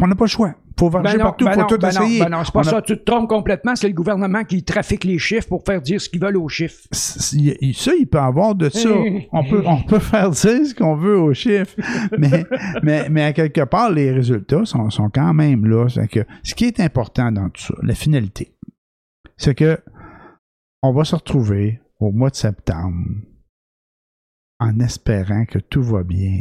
[0.00, 0.54] on n'a pas le choix.
[0.78, 2.20] faut varger Ben non, partout, ben faut non, tout ben non, essayer.
[2.20, 2.82] ben non, c'est pas On a- ça.
[2.82, 3.74] Tu te trompes complètement.
[3.74, 6.82] C'est le gouvernement qui trafique les chiffres pour faire dire ce qu'ils veulent aux chiffres.
[7.32, 8.90] Il- ça, il peut avoir de ça.
[9.32, 11.74] On peut, on peut faire dire ce qu'on veut aux chiffres,
[12.18, 12.44] mais,
[12.82, 15.88] mais, mais à quelque part, les résultats sont, sont quand même là.
[15.88, 18.54] C'est que ce qui est important dans tout ça, la finalité,
[19.38, 19.78] c'est que
[20.82, 23.02] on va se retrouver au mois de septembre
[24.60, 26.40] en espérant que tout va bien,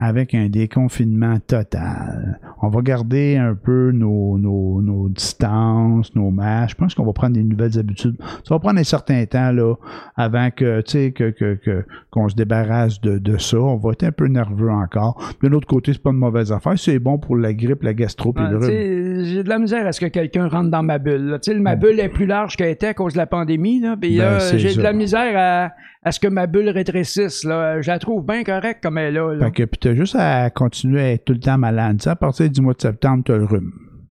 [0.00, 2.40] avec un déconfinement total.
[2.62, 6.70] On va garder un peu nos, nos, nos distances, nos masques.
[6.70, 8.16] Je pense qu'on va prendre des nouvelles habitudes.
[8.44, 9.74] Ça va prendre un certain temps là,
[10.16, 13.58] avant que, tu sais, que, que, que, qu'on se débarrasse de, de ça.
[13.58, 15.20] On va être un peu nerveux encore.
[15.42, 16.78] De l'autre côté, c'est pas une mauvaise affaire.
[16.78, 19.24] C'est bon pour la grippe, la gastro, Ouais, le rhume.
[19.24, 21.26] J'ai de la misère à ce que quelqu'un rentre dans ma bulle.
[21.26, 21.38] là.
[21.38, 23.80] Tu sais, Ma bulle est plus large qu'elle était à cause de la pandémie.
[23.80, 23.96] Là.
[23.96, 27.44] Ben, là, j'ai de la misère à, à ce que ma bulle rétrécisse.
[27.44, 27.80] Là.
[27.82, 29.34] Je la trouve bien correcte comme elle est là.
[29.34, 29.46] là.
[29.46, 32.00] Fait que puis t'as juste à continuer à être tout le temps malade.
[32.00, 33.72] Sais, à partir du mois de septembre, t'as le rhume.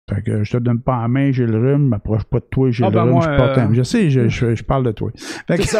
[0.07, 2.69] Fait que je te donne pas la main, j'ai le rhume, m'approche pas de toi,
[2.69, 4.63] j'ai Ah, le ben rhume, moi, je porte un- euh, Je sais, je, je, je
[4.63, 5.09] parle de toi.
[5.47, 5.79] Fait que, ça.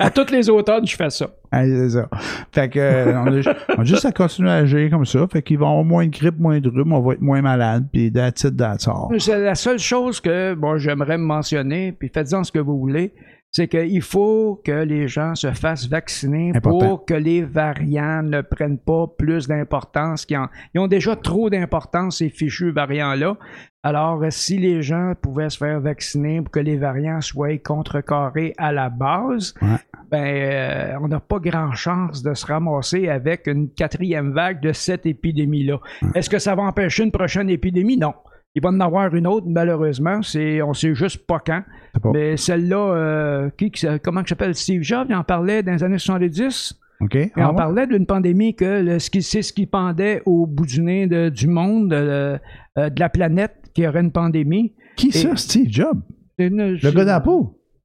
[0.00, 1.28] à toutes les automnes, je fais ça.
[1.52, 2.08] Ah, c'est ça.
[2.52, 5.24] Fait que, euh, on, a, on a juste à continuer à agir comme ça.
[5.32, 7.86] Fait qu'ils vont avoir moins de grippe, moins de rhume, on va être moins malade,
[7.92, 9.18] puis that's it, that's all.
[9.20, 13.12] C'est la seule chose que bon, j'aimerais mentionner, puis faites-en ce que vous voulez,
[13.52, 16.78] c'est qu'il faut que les gens se fassent vacciner Important.
[16.78, 20.24] pour que les variants ne prennent pas plus d'importance.
[20.24, 20.38] qu'ils
[20.74, 23.36] Ils ont déjà trop d'importance, ces fichus variants-là.
[23.82, 28.72] Alors, si les gens pouvaient se faire vacciner pour que les variants soient contrecarrés à
[28.72, 29.68] la base, Ouais.
[30.10, 34.72] ben, euh, on n'a pas grand chance de se ramasser avec une quatrième vague de
[34.72, 35.78] cette épidémie-là.
[36.14, 37.96] Est-ce que ça va empêcher une prochaine épidémie?
[37.96, 38.12] Non.
[38.54, 40.22] Il va en avoir une autre, malheureusement.
[40.22, 41.62] C'est, on sait juste pas quand.
[42.02, 44.54] Pas- Mais celle-là, euh, qui, qui- comment s'appelle?
[44.54, 46.76] Steve Jobs, il en parlait dans les années 70.
[47.00, 47.14] OK?
[47.14, 47.56] Il Ah en ouais?
[47.56, 51.06] parlait d'une pandémie que le- ce qui, c'est ce qui pendait au bout du nez
[51.06, 52.36] de- du monde, euh,
[52.76, 54.74] euh, de la planète, qu'il y aurait une pandémie.
[54.96, 56.00] Qui ça, Steve Jobs?
[56.38, 57.30] Une- Le gars d'Apple?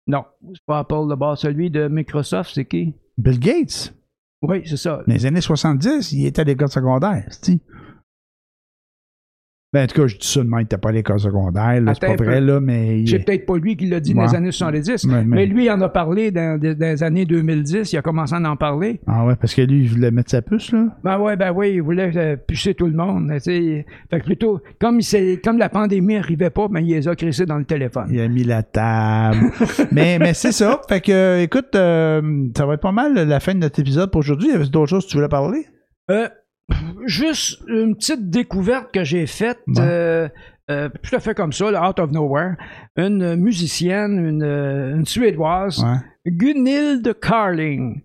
[0.07, 1.39] Non, c'est pas Apple base.
[1.39, 2.93] Celui de Microsoft, c'est qui?
[3.17, 3.93] Bill Gates?
[4.41, 5.01] Oui, c'est ça.
[5.07, 7.59] Dans les années 70, il était à l'école secondaire, c'est-tu?
[9.73, 11.81] Ben, en tout cas, je dis ça de même, il était pas à l'école secondaire,
[11.81, 13.01] là, c'est pas vrai, là, mais...
[13.01, 15.45] il- C'est peut-être pas lui qui l'a dit dans les années 70, Ouais, mais- mais
[15.47, 17.91] lui, il en a parlé dans, dans les années 2010.
[17.91, 19.01] Il a commencé à en parler.
[19.05, 20.85] Ah ouais, parce que lui, il voulait mettre sa puce, là.
[21.03, 23.29] Ben ouais, ben oui, il voulait euh, pucer tout le monde.
[23.43, 27.45] Fait que plutôt, comme, il comme la pandémie n'arrivait pas, ben, il les a crissés
[27.45, 28.07] dans le téléphone.
[28.11, 29.51] Il a mis la table.
[29.91, 30.79] mais mais c'est ça.
[30.87, 32.21] Fait que, euh, écoute, euh,
[32.55, 34.51] ça va être pas mal la fin de notre épisode pour aujourd'hui.
[34.51, 35.65] Y avait d'autres choses que tu voulais parler?
[36.11, 36.29] Euh,
[37.05, 39.81] juste une petite découverte que j'ai faite, Bon.
[39.81, 40.27] euh,
[40.71, 42.55] euh, tout à fait comme ça, là, out of nowhere.
[42.97, 45.97] Une musicienne, une, euh, une Suédoise, Ouais.
[46.31, 48.01] Gunhild Carling.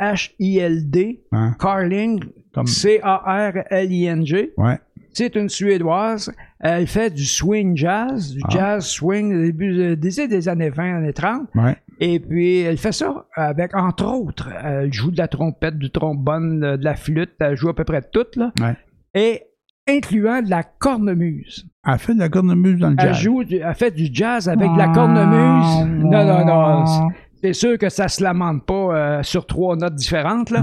[0.00, 1.20] G-U-N-H-I-L-D.
[1.58, 4.52] Carling, Comme- C-A-R-L-I-N-G.
[4.56, 4.78] Ouais.
[5.12, 6.32] C'est une Suédoise.
[6.60, 8.48] Elle fait du swing jazz, du Ah.
[8.50, 11.48] jazz swing début de- des, des années 20, années 30.
[11.54, 11.76] Ouais.
[12.00, 16.60] Et puis, elle fait ça avec, entre autres, elle joue de la trompette, du trombone,
[16.76, 18.52] de la flûte, elle joue à peu près de tout, là.
[18.60, 18.76] Ouais.
[19.14, 19.42] Et
[19.88, 21.66] incluant de la cornemuse.
[21.86, 23.18] Elle fait de la cornemuse dans le Elle jazz.
[23.22, 25.86] joue, du- elle fait du jazz avec de la cornemuse.
[26.04, 27.08] Non, non, non.
[27.42, 28.74] C'est- sûr que ça se lamente pas
[29.18, 30.62] euh, sur trois notes différentes, là.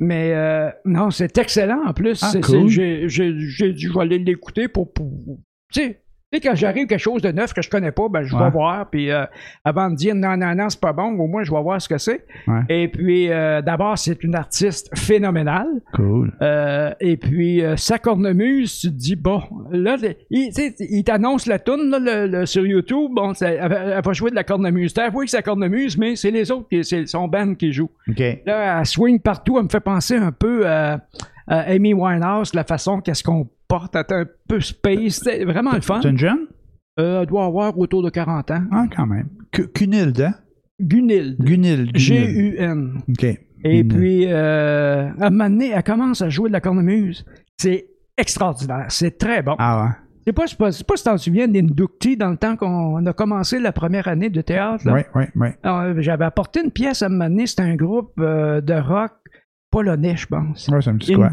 [0.00, 2.20] Mais euh, non, c'est excellent en plus.
[2.22, 2.68] Ah, C'est- cool.
[2.68, 4.92] J'ai je vais aller l'écouter pour.
[4.92, 5.10] pour-
[5.72, 6.02] tu sais,
[6.32, 8.42] tu sais, quand j'arrive quelque chose de neuf que je connais pas, ben, je Ouais.
[8.42, 8.90] vais voir.
[8.90, 9.24] Puis euh,
[9.64, 11.88] avant de dire non, non, non, c'est pas bon, au moins je vais voir ce
[11.88, 12.26] que c'est.
[12.48, 12.62] Ouais.
[12.68, 15.68] Et puis euh, d'abord, c'est une artiste phénoménale.
[15.94, 16.32] Cool.
[16.42, 19.96] Euh, et puis sa cornemuse, tu te dis, bon, là,
[20.30, 20.50] il,
[20.80, 23.12] il t'annonce la toune là, le- le- sur YouTube.
[23.14, 24.94] Bon, ça- elle, va- elle va jouer de la cornemuse.
[24.94, 27.72] T'as avoué que c'est la cornemuse, mais c'est les autres, qui, c'est son band qui
[27.72, 27.88] joue.
[28.08, 28.20] OK.
[28.46, 29.58] Là, elle swing partout.
[29.58, 31.00] Elle me fait penser un peu à
[31.48, 35.20] Amy Winehouse, la façon qu'est-ce qu'on porte, est un peu space.
[35.24, 36.00] C'est vraiment le fun.
[36.02, 36.46] C'est une jeune?
[36.98, 38.62] Euh, elle doit avoir autour de 40 ans.
[38.72, 39.28] Ah, quand même.
[39.52, 40.34] Cu- Cunilde, hein?
[40.80, 41.36] Gunilde.
[41.40, 41.90] Gunilde.
[41.96, 42.98] G-U-N.
[43.08, 43.24] OK.
[43.64, 47.24] Et puis, euh, à un moment donné, elle commence à jouer de la cornemuse.
[47.58, 47.86] C'est
[48.16, 48.86] extraordinaire.
[48.88, 49.56] C'est très bon.
[49.58, 49.90] Ah ouais.
[50.26, 53.70] C'est pas, c'est pas, si t'en souviens d'Inducti dans le temps qu'on a commencé la
[53.72, 54.84] première année de théâtre.
[54.86, 54.94] là?
[54.94, 56.02] Oui, oui, oui.
[56.02, 57.46] J'avais apporté une pièce à un moment donné.
[57.46, 59.12] C'était un groupe euh, de rock
[59.76, 60.68] polonais, je pense.
[60.68, 61.28] Ouais, ça me dit quoi?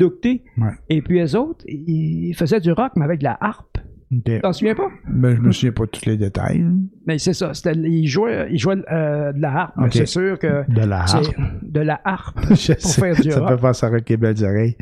[0.58, 0.72] Ouais.
[0.90, 3.78] Et puis les autres, ils faisaient du rock, mais avec de la harpe.
[4.44, 4.90] T'en souviens pas?
[5.10, 6.64] Ben, je me souviens pas de tous les détails.
[7.08, 7.54] Mais c'est ça.
[7.56, 9.74] c'était- Ils jouaient, ils jouaient euh, de la harpe.
[9.78, 9.94] mais Ok.
[9.94, 11.34] C'est sûr que De la harpe.
[11.64, 12.38] de la harpe.
[12.52, 13.50] Je sais, faire du ça rock.
[13.50, 14.76] peut faire ça Rock et Belles Oreilles.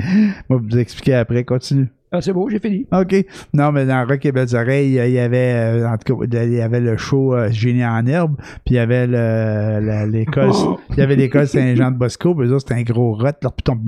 [0.50, 1.44] Moi, vous expliquer après.
[1.44, 1.88] Continue.
[2.12, 2.86] Ah, c'est beau, j'ai fini.
[2.92, 3.24] OK.
[3.54, 6.52] Non, mais dans Rock et Belles Oreilles, il y avait, euh, en tout cas, il
[6.52, 10.50] y avait le show euh, Génie en herbe, puis il y avait le- la- l'école,
[10.52, 10.78] Oh.
[10.90, 13.78] il y avait l'école Saint-Jean de Bosco, puis eux c'était un gros rot, leur putain.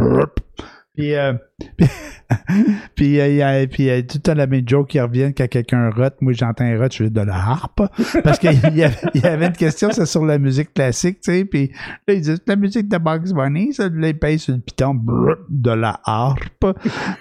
[0.94, 1.32] Puis, euh,
[2.94, 3.66] puis, euh, il y a, euh,
[4.02, 6.14] tout le temps la même joke qui revient quand quelqu'un rote.
[6.20, 7.82] Moi, j'entends un rot, je fais de la harpe.
[8.22, 11.32] Parce qu'il y avait, il y avait une question, c'est sur la musique classique, tu
[11.32, 11.44] sais.
[11.44, 11.72] Puis
[12.06, 15.38] là, ils disent, la musique de Bugs Bunny, ça, là, ils sur le piton, brrr,
[15.48, 16.66] de la harpe.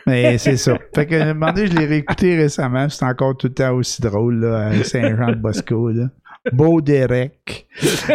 [0.06, 0.78] Mais c'est ça.
[0.94, 3.74] Fait que, à un moment donné, je l'ai réécouté récemment, c'est encore tout le temps
[3.74, 6.10] aussi drôle, là, Saint-Jean de Bosco, là.
[6.52, 7.68] Beau Derek.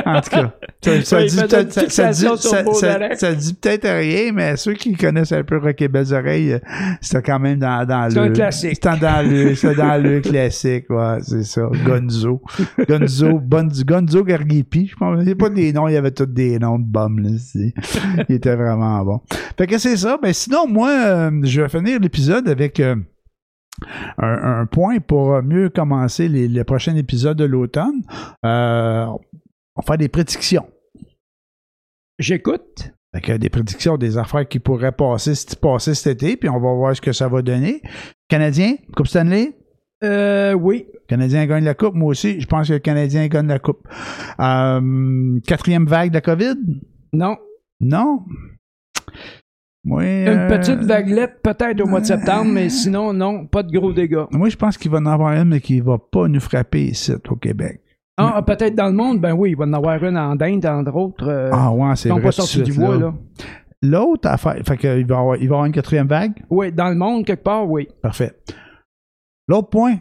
[0.05, 0.55] En tout cas,
[1.03, 5.81] ça, dit peut-être ça, ça dit, dit rien, mais ceux qui connaissent un peu Rock
[5.83, 6.59] et Belles Oreilles, euh,
[7.01, 8.27] c'était quand même dans, dans C'est le...
[8.27, 8.75] un classique.
[8.75, 11.63] C'était dans le, c'était dans le classique, ouais, c'est ça.
[11.87, 12.43] Gonzo.
[12.89, 15.17] Gonzo, Bon- Gonzo Gargipi, je pense.
[15.21, 17.31] Il n'y a pas des noms, il y avait tous des noms de bums, là.
[17.39, 17.73] c'est-
[18.29, 19.21] Il était vraiment bon.
[19.57, 20.19] Fait que c'est ça.
[20.23, 22.95] Ben sinon, moi, euh, je vais finir l'épisode avec euh,
[24.19, 28.03] un, un point pour mieux commencer les, les prochains épisodes de l'automne.
[28.45, 30.67] Euh, on va faire des prédictions.
[32.19, 32.91] J'écoute.
[33.39, 37.01] Des prédictions des affaires qui pourraient passer, passer cet été, puis on va voir ce
[37.01, 37.81] que ça va donner.
[38.29, 39.57] Canadien, Coupe Stanley,
[40.05, 40.87] Euh, oui.
[40.93, 41.95] le Canadien gagne la Coupe.
[41.95, 43.89] Moi aussi, je pense que le Canadien gagne la Coupe.
[44.39, 46.55] Euh, quatrième vague de la COVID?
[47.13, 47.37] Non.
[47.81, 48.25] Non?
[49.85, 53.71] Oui, Une euh, petite vaguelette peut-être au mois de septembre, mais sinon, non, pas de
[53.71, 54.25] gros dégâts.
[54.33, 57.13] Moi, je pense qu'il va en avoir une, mais qui va pas nous frapper ici,
[57.29, 57.81] au Québec.
[58.21, 60.95] Ah, peut-être dans le monde, ben oui, il va en avoir une en Inde, entre
[60.97, 61.29] autres.
[61.29, 62.21] euh, ah ouais, c'est vrai.
[62.21, 63.15] pas sorti du bois, là.
[63.81, 66.33] L'autre affaire, fait qu'il va avoir, il va y avoir une quatrième vague?
[66.51, 67.87] Oui, dans le monde, quelque part, oui.
[68.03, 68.33] Parfait.
[69.47, 69.99] L'autre point,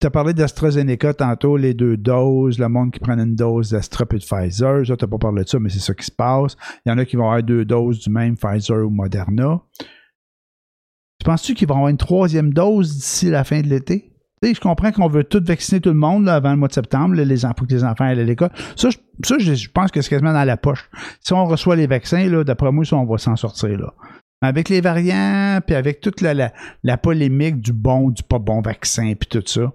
[0.00, 4.04] tu as parlé d'AstraZeneca tantôt, les deux doses, le monde qui prend une dose d'Astra
[4.10, 4.82] et de Pfizer.
[4.84, 6.56] Tu n'as pas parlé de ça, mais c'est ça qui se passe.
[6.86, 9.60] Il y en a qui vont avoir deux doses du même Pfizer ou Moderna.
[9.80, 14.12] Tu penses-tu qu'ils vont avoir une troisième dose d'ici la fin de l'été?
[14.40, 17.16] Je comprends qu'on veut tout vacciner tout le monde là, avant le mois de septembre,
[17.16, 18.50] les enfants, que les enfants aillent à l'école.
[18.76, 20.88] Ça, je, ça, je, pense que c'est quasiment dans la poche.
[21.20, 23.76] Si on reçoit les vaccins, d'après moi, ça, on va s'en sortir.
[23.76, 23.92] Là.
[24.40, 26.52] Avec les variants, puis avec toute la, la,
[26.84, 29.72] la polémique du bon, du pas bon vaccin, puis tout ça,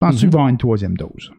[0.00, 0.18] penses-tu Mhm.
[0.20, 1.32] qu'ils vont avoir une troisième dose?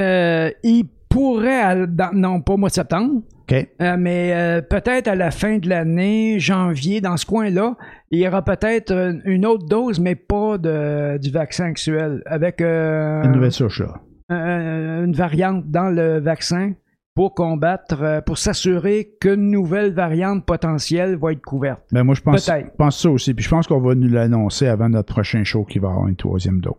[0.00, 3.22] Euh, il pourrait, dans- non pas au mois de septembre,
[3.52, 7.76] euh, mais euh, peut-être à la fin de l'année, janvier, dans ce coin-là,
[8.10, 13.30] il y aura peut-être une autre dose, mais pas de, du vaccin actuel, avec Une
[13.30, 14.00] nouvelle souche, là.
[14.30, 16.72] une variante dans le vaccin
[17.14, 21.82] pour combattre, euh, pour s'assurer qu'une nouvelle variante potentielle va être couverte.
[21.92, 23.34] Ben, moi, je pense, pense ça aussi.
[23.34, 26.08] Puis je pense qu'on va nous l'annoncer avant notre prochain show qu'il va y avoir
[26.08, 26.74] une troisième dose.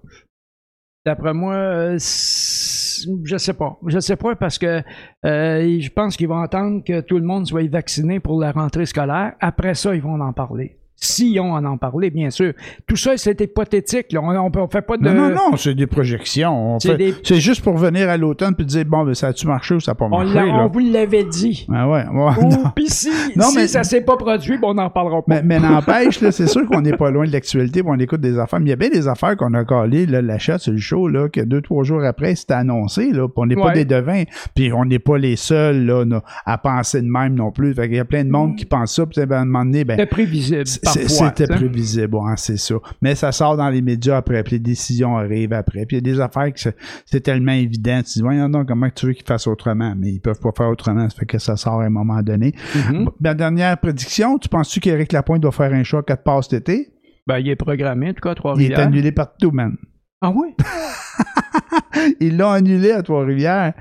[1.05, 3.77] D'après moi, euh, je sais pas.
[3.86, 4.81] Je sais pas parce que
[5.25, 8.88] euh, je pense qu'ils vont attendre que tout le monde soit vacciné pour la rentrée
[8.88, 9.33] scolaire.
[9.39, 10.79] Après ça, ils vont en parler.
[10.97, 12.53] Si on en en parler, bien sûr.
[12.87, 14.11] Tout ça, c'est hypothétique.
[14.13, 14.21] là.
[14.23, 15.03] On, on, on fait pas de.
[15.03, 16.75] Non, non, non, c'est des projections.
[16.75, 19.75] On C'est des- juste pour venir à l'automne puis dire, bon, ben, ça a-tu marché
[19.75, 20.33] ou ça n'a pas On, marché?
[20.33, 20.65] l'a- là?
[20.65, 21.67] on vous l'avait dit.
[21.73, 24.73] Ah ouais, ouais, Ou puis si, Non, si mais- ça s'est pas produit, ben, on
[24.75, 25.35] n'en parlera pas.
[25.35, 28.39] Mais, mais n'empêche, là, c'est sûr qu'on n'est pas loin de l'actualité, on écoute des
[28.39, 28.59] affaires.
[28.59, 31.27] Mais il y a bien des affaires qu'on a collées, l'achat sur le show, là,
[31.29, 33.73] que deux, trois jours après, c'était annoncé, là, on n'est pas Ouais.
[33.73, 34.23] des devins,
[34.55, 36.05] puis on n'est pas les seuls, là,
[36.45, 37.73] à penser de même non plus.
[37.73, 39.65] Fait qu'il y a plein de monde qui pense ça, puis ben, à un moment
[39.65, 40.63] donné, ben, prévisible.
[40.89, 41.55] C'était t'sais.
[41.55, 42.75] prévisible, ouais, c'est ça.
[43.01, 45.86] Mais ça sort dans les médias après, puis les décisions arrivent après.
[45.86, 48.01] Puis il y a des affaires que c'est- tellement évident.
[48.05, 49.93] Tu dis, voyons donc, comment tu veux qu'ils fassent autrement?
[49.97, 52.53] Mais ils peuvent pas faire autrement, ça fait que ça sort à un moment donné.
[52.75, 53.09] Mhm.
[53.19, 56.69] Ma dernière prédiction, tu penses-tu qu'Éric Lapointe doit faire un choix à quatre passes cet
[56.69, 56.89] été?
[57.27, 58.79] Ben, il est programmé, en tout cas, à Il est Trois-Rivières.
[58.79, 59.75] annulé partout, man.
[60.21, 60.49] Ah oui?
[62.19, 63.73] Ils l'ont annulé à Trois-Rivières.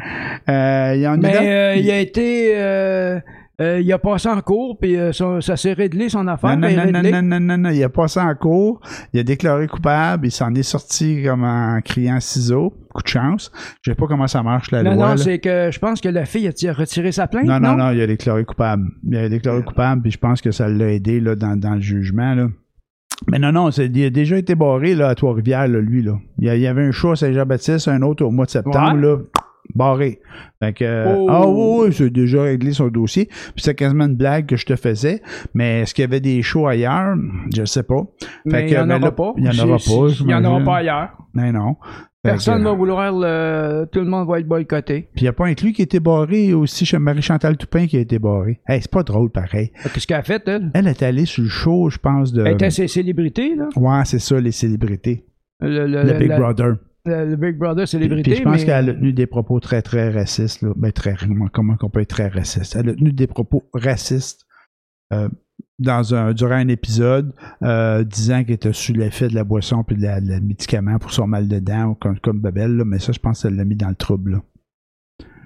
[0.48, 2.52] Euh, euh, il a été.
[2.56, 3.18] euh,
[3.60, 6.56] euh, il a passé en cours, puis euh, ça, ça s'est réglé son affaire.
[6.56, 8.80] non, non, non, non, non, non, non, non, il a passé en cours,
[9.12, 12.72] il a déclaré coupable, il s'en est sorti comme en criant ciseaux.
[12.92, 13.50] Coup de chance.
[13.82, 15.04] Je sais pas comment ça marche, la Non, loi.
[15.06, 15.16] non, là.
[15.16, 17.44] c'est que je pense que la fille a retiré sa plainte.
[17.44, 18.84] Non, Non, non, non, il a déclaré coupable.
[19.04, 21.80] Il a déclaré coupable, puis je pense que ça l'a aidé là, dans, dans le
[21.80, 22.34] jugement.
[22.34, 22.46] Là.
[23.30, 26.02] Mais non, non, il a déjà été barré là, à Trois-Rivières, là, lui.
[26.02, 26.18] Là.
[26.38, 28.50] Il, y a- il y avait un show à Saint-Jean-Baptiste, un autre au mois de
[28.50, 29.00] septembre, Ouais.
[29.02, 29.16] là,
[29.74, 30.20] barré.
[30.62, 31.26] Fait que, euh, Oh.
[31.30, 33.26] ah oui, oui, c'est déjà réglé son dossier.
[33.26, 35.22] Puis c'était quasiment une blague que je te faisais.
[35.54, 37.16] Mais est-ce qu'il y avait des shows ailleurs?
[37.54, 38.02] Je sais pas.
[38.44, 39.32] mais Fait il n'y que, en aura pas.
[39.36, 41.10] il y en aura C'est- pas, c'est- Il n'y en aura pas ailleurs.
[41.34, 41.76] Mais non.
[42.22, 43.84] Personne ne va vouloir le.
[43.92, 45.10] Tout le monde va être boycotté.
[45.14, 47.86] Puis il n'y a pas un lui qui a été barré aussi chez Marie-Chantal Toupin
[47.86, 48.60] qui a été barré.
[48.66, 49.72] Hey, c'est pas drôle pareil.
[49.92, 50.70] Qu'est-ce qu'elle a fait, elle?
[50.72, 52.42] Elle est allée sur le show, je pense, de.
[52.46, 53.68] Elle était ses célébrités, là?
[53.76, 55.26] Ouais, c'est ça, les célébrités.
[55.60, 56.76] Le, le- Le Big la- Brother.
[57.06, 58.30] Le- le Big Brother célébrité.
[58.30, 60.62] puis je pense mais- qu'elle a tenu des propos très, très racistes.
[60.62, 60.72] Là.
[60.76, 61.14] Ben, très,
[61.52, 62.76] comment, on peut être très raciste?
[62.76, 64.46] Elle a tenu des propos racistes
[65.12, 65.28] euh,
[65.78, 67.32] dans un, durant un épisode,
[67.62, 70.98] euh, disant qu'elle était sous l'effet de la boisson puis de la, de la médicament
[70.98, 72.76] pour son mal de dents comme, comme Babel.
[72.76, 72.84] Là.
[72.84, 74.42] Mais ça, je pense qu'elle l'a mis dans le trouble.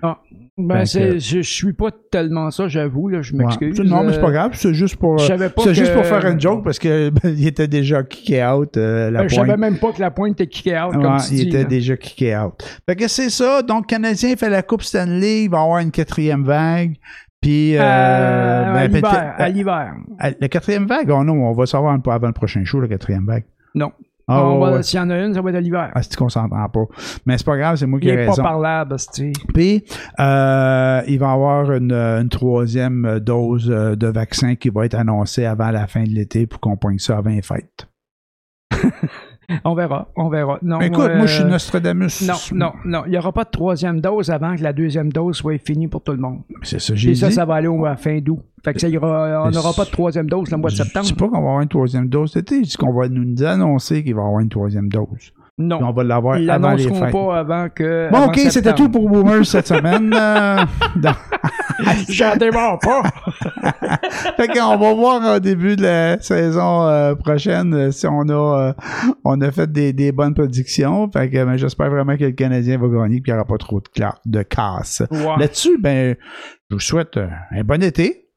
[0.02, 0.18] Là.
[0.60, 3.78] Ben, Fait c'est- je, je suis pas tellement ça, j'avoue, là, je m'excuse.
[3.78, 3.86] Ouais.
[3.86, 4.50] Non, mais c'est pas Euh, grave.
[4.54, 5.16] C'est juste pour.
[5.18, 5.32] Je
[5.62, 8.76] C'est juste pour faire une joke parce que ben, il était déjà kické out.
[8.76, 9.46] euh, la Euh, Je pointe.
[9.46, 11.48] savais même pas que la pointe était kické out, comme tu il dis.
[11.48, 11.64] était là.
[11.64, 12.54] déjà kické out.
[12.86, 13.62] Fait que c'est ça.
[13.62, 15.44] Donc, Canadien fait la Coupe Stanley.
[15.44, 16.96] Il va y avoir une quatrième vague.
[17.40, 21.92] Puis, euh, Euh, à ben, l'hiver, à la quatrième vague, oh non, on va savoir
[21.92, 23.44] un peu avant le prochain show, la quatrième vague.
[23.76, 23.92] Non.
[24.28, 24.82] Ah, On ouais.
[24.82, 25.90] S'il y en a une, ça va être à l'hiver.
[25.94, 26.84] Ah, c'est qu'on s'entend pas.
[27.26, 29.84] Mais c'est pas grave, c'est moi qui Il ai est pas parlable, c'est Puis,
[30.20, 34.94] euh, il va y avoir une, une troisième dose euh, de vaccin qui va être
[34.94, 37.87] annoncée avant la fin de l'été pour qu'on pogne ça avant les fêtes.
[39.64, 40.58] On verra, on verra.
[40.62, 42.22] Non, Écoute, euh, moi, je suis Nostradamus.
[42.26, 43.02] Non, non, non.
[43.06, 46.02] Il n'y aura pas de troisième dose avant que la deuxième dose soit finie pour
[46.02, 46.40] tout le monde.
[46.62, 47.18] C'est ça, j'ai Et dit.
[47.20, 48.40] ça, ça va aller au à fin d'août.
[48.62, 51.06] Fait que ça ira, on n'aura pas de troisième dose le mois de Je septembre.
[51.06, 52.62] dis pas qu'on va avoir une troisième dose cet été.
[52.64, 55.32] Je dis qu'on va nous annoncer qu'il va y avoir une troisième dose.
[55.60, 55.80] Non.
[55.82, 57.12] on va l'avoir Ils avant les l'annonceront fêtes.
[57.12, 58.08] pas avant que.
[58.10, 60.14] Bon, avant OK, c'était tout pour Boomers cette semaine.
[60.16, 60.56] Euh,
[60.96, 61.14] dans-
[62.08, 63.02] J'en démarre pas.
[64.36, 68.68] fait qu'on va voir au début de la saison euh, prochaine euh, si on a,
[68.68, 68.72] euh,
[69.24, 71.10] on a fait des, des bonnes prédictions.
[71.12, 73.58] Fait que ben, j'espère vraiment que le Canadien va gagner et qu'il n'y aura pas
[73.58, 75.02] trop de, de casse.
[75.38, 76.16] Là-dessus, ben,
[76.70, 78.27] je vous souhaite un bon été.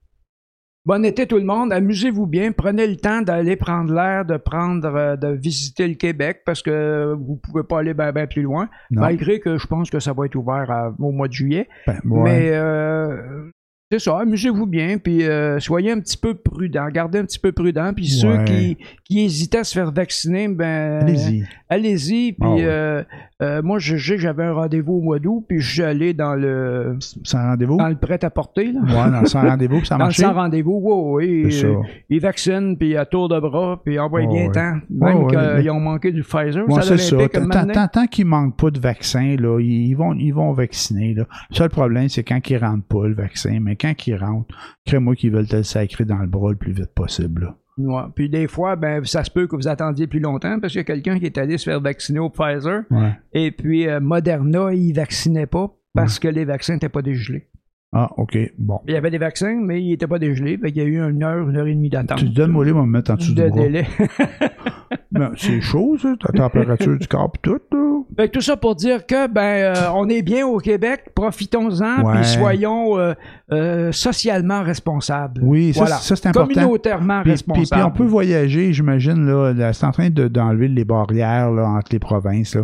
[0.83, 4.87] Bon été tout le monde, amusez-vous bien, prenez le temps d'aller prendre l'air, de prendre,
[4.95, 9.01] euh, de visiter le Québec parce que vous pouvez pas aller bien plus loin, Non.
[9.01, 11.69] malgré que je pense que ça va être ouvert à- au mois de juillet.
[11.85, 12.23] Ben, ouais.
[12.23, 13.51] Mais euh,
[13.91, 17.51] c'est ça, amusez-vous bien, puis euh, soyez un petit peu prudent, gardez un petit peu
[17.51, 18.45] prudent, puis ceux Ouais.
[18.45, 21.43] qui, qui hésitaient à se faire vacciner, ben Allez-y.
[21.69, 22.63] allez-y, puis Ah ouais.
[22.65, 23.03] euh,
[23.41, 27.39] euh, moi j'avais un rendez-vous au mois d'août, puis je suis allé dans le Sans
[27.49, 27.77] rendez-vous?
[27.77, 28.79] dans le prêt-à-porter, là.
[28.81, 30.21] Ouais, dans sans rendez-vous, puis ça Dans le marché?
[30.23, 31.63] sans rendez-vous, oui, oui.
[32.09, 34.51] Ils vaccinent, puis à tour de bras, puis envoient Ouais, bien ouais.
[34.51, 34.75] temps.
[34.89, 38.79] Même qu'ils ont manqué du Pfizer, ça c'est Tant, tant, tant qu'ils manquent pas de
[38.79, 41.13] vaccin, là, ils vont, ils vont vacciner.
[41.13, 41.23] Là.
[41.49, 44.55] Le seul problème, c'est quand ils rentrent pas le vaccin, mais quand ils rentrent,
[44.85, 47.41] crée-moi qu'ils veulent te le sacrer dans le bras le plus vite possible.
[47.43, 47.55] là.
[47.77, 48.03] Ouais.
[48.15, 50.81] Puis des fois, ben, ça se peut que vous attendiez plus longtemps parce qu'il y
[50.81, 52.83] a quelqu'un qui est allé se faire vacciner au Pfizer.
[52.91, 53.13] Ouais.
[53.33, 57.47] Et puis euh, Moderna, il vaccinait pas parce que les vaccins n'étaient pas dégelés.
[57.93, 58.37] Ah, OK.
[58.57, 58.79] Bon.
[58.87, 60.57] Il y avait des vaccins, mais ils n'étaient pas dégelés.
[60.57, 62.19] Fait qu'il y a eu une heure, une heure et demie d'attente.
[62.19, 63.59] Tu te donnes, moi, on me mettre en dessous de du bras.
[63.61, 63.85] délai.
[65.29, 67.87] Ben, c'est chaud, ça, ta température du corps pis tout, là.
[68.17, 72.01] Fait que tout ça pour dire que ben euh, on est bien au Québec, profitons-en,
[72.03, 72.13] Ouais.
[72.15, 73.13] puis soyons euh,
[73.51, 75.41] euh, socialement responsables.
[75.43, 75.95] Oui, ça, Voilà.
[75.97, 76.53] ça, c'est important.
[76.53, 77.83] Communautairement Puis, puis- puis responsables.
[77.85, 81.91] on peut voyager, j'imagine, là, là, c'est en train de- d'enlever les barrières là, entre
[81.93, 82.55] les provinces.
[82.55, 82.63] Là.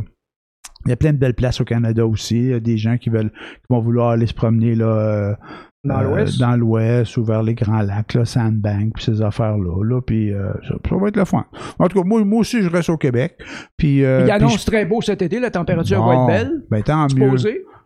[0.86, 2.38] Il y a plein de belles places au Canada aussi.
[2.38, 5.38] Il y a des gens qui veulent qui vont vouloir aller se promener là,
[5.84, 6.40] Dans euh, l'Ouest?
[6.40, 9.84] dans l'Ouest ou vers les Grands Lacs, là, Sandbank, puis ces affaires-là.
[9.84, 11.46] Là, puis euh, ça, ça va être le fun.
[11.80, 13.38] En tout cas, moi, moi aussi, je reste au Québec.
[13.78, 16.64] Puis, euh, Il annonce très beau cet été, la température Bon, va être belle.
[16.70, 17.36] Ben, tant mieux.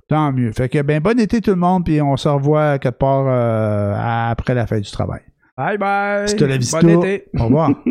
[0.08, 0.52] Tant mieux.
[0.52, 4.30] Fait que, ben, bon été tout le monde, puis on se revoit quelque part euh,
[4.32, 5.22] après la fin du travail.
[5.58, 6.28] Bye bye.
[6.28, 6.82] C'était la vista.
[6.82, 7.26] Bon été.
[7.40, 7.72] Au revoir.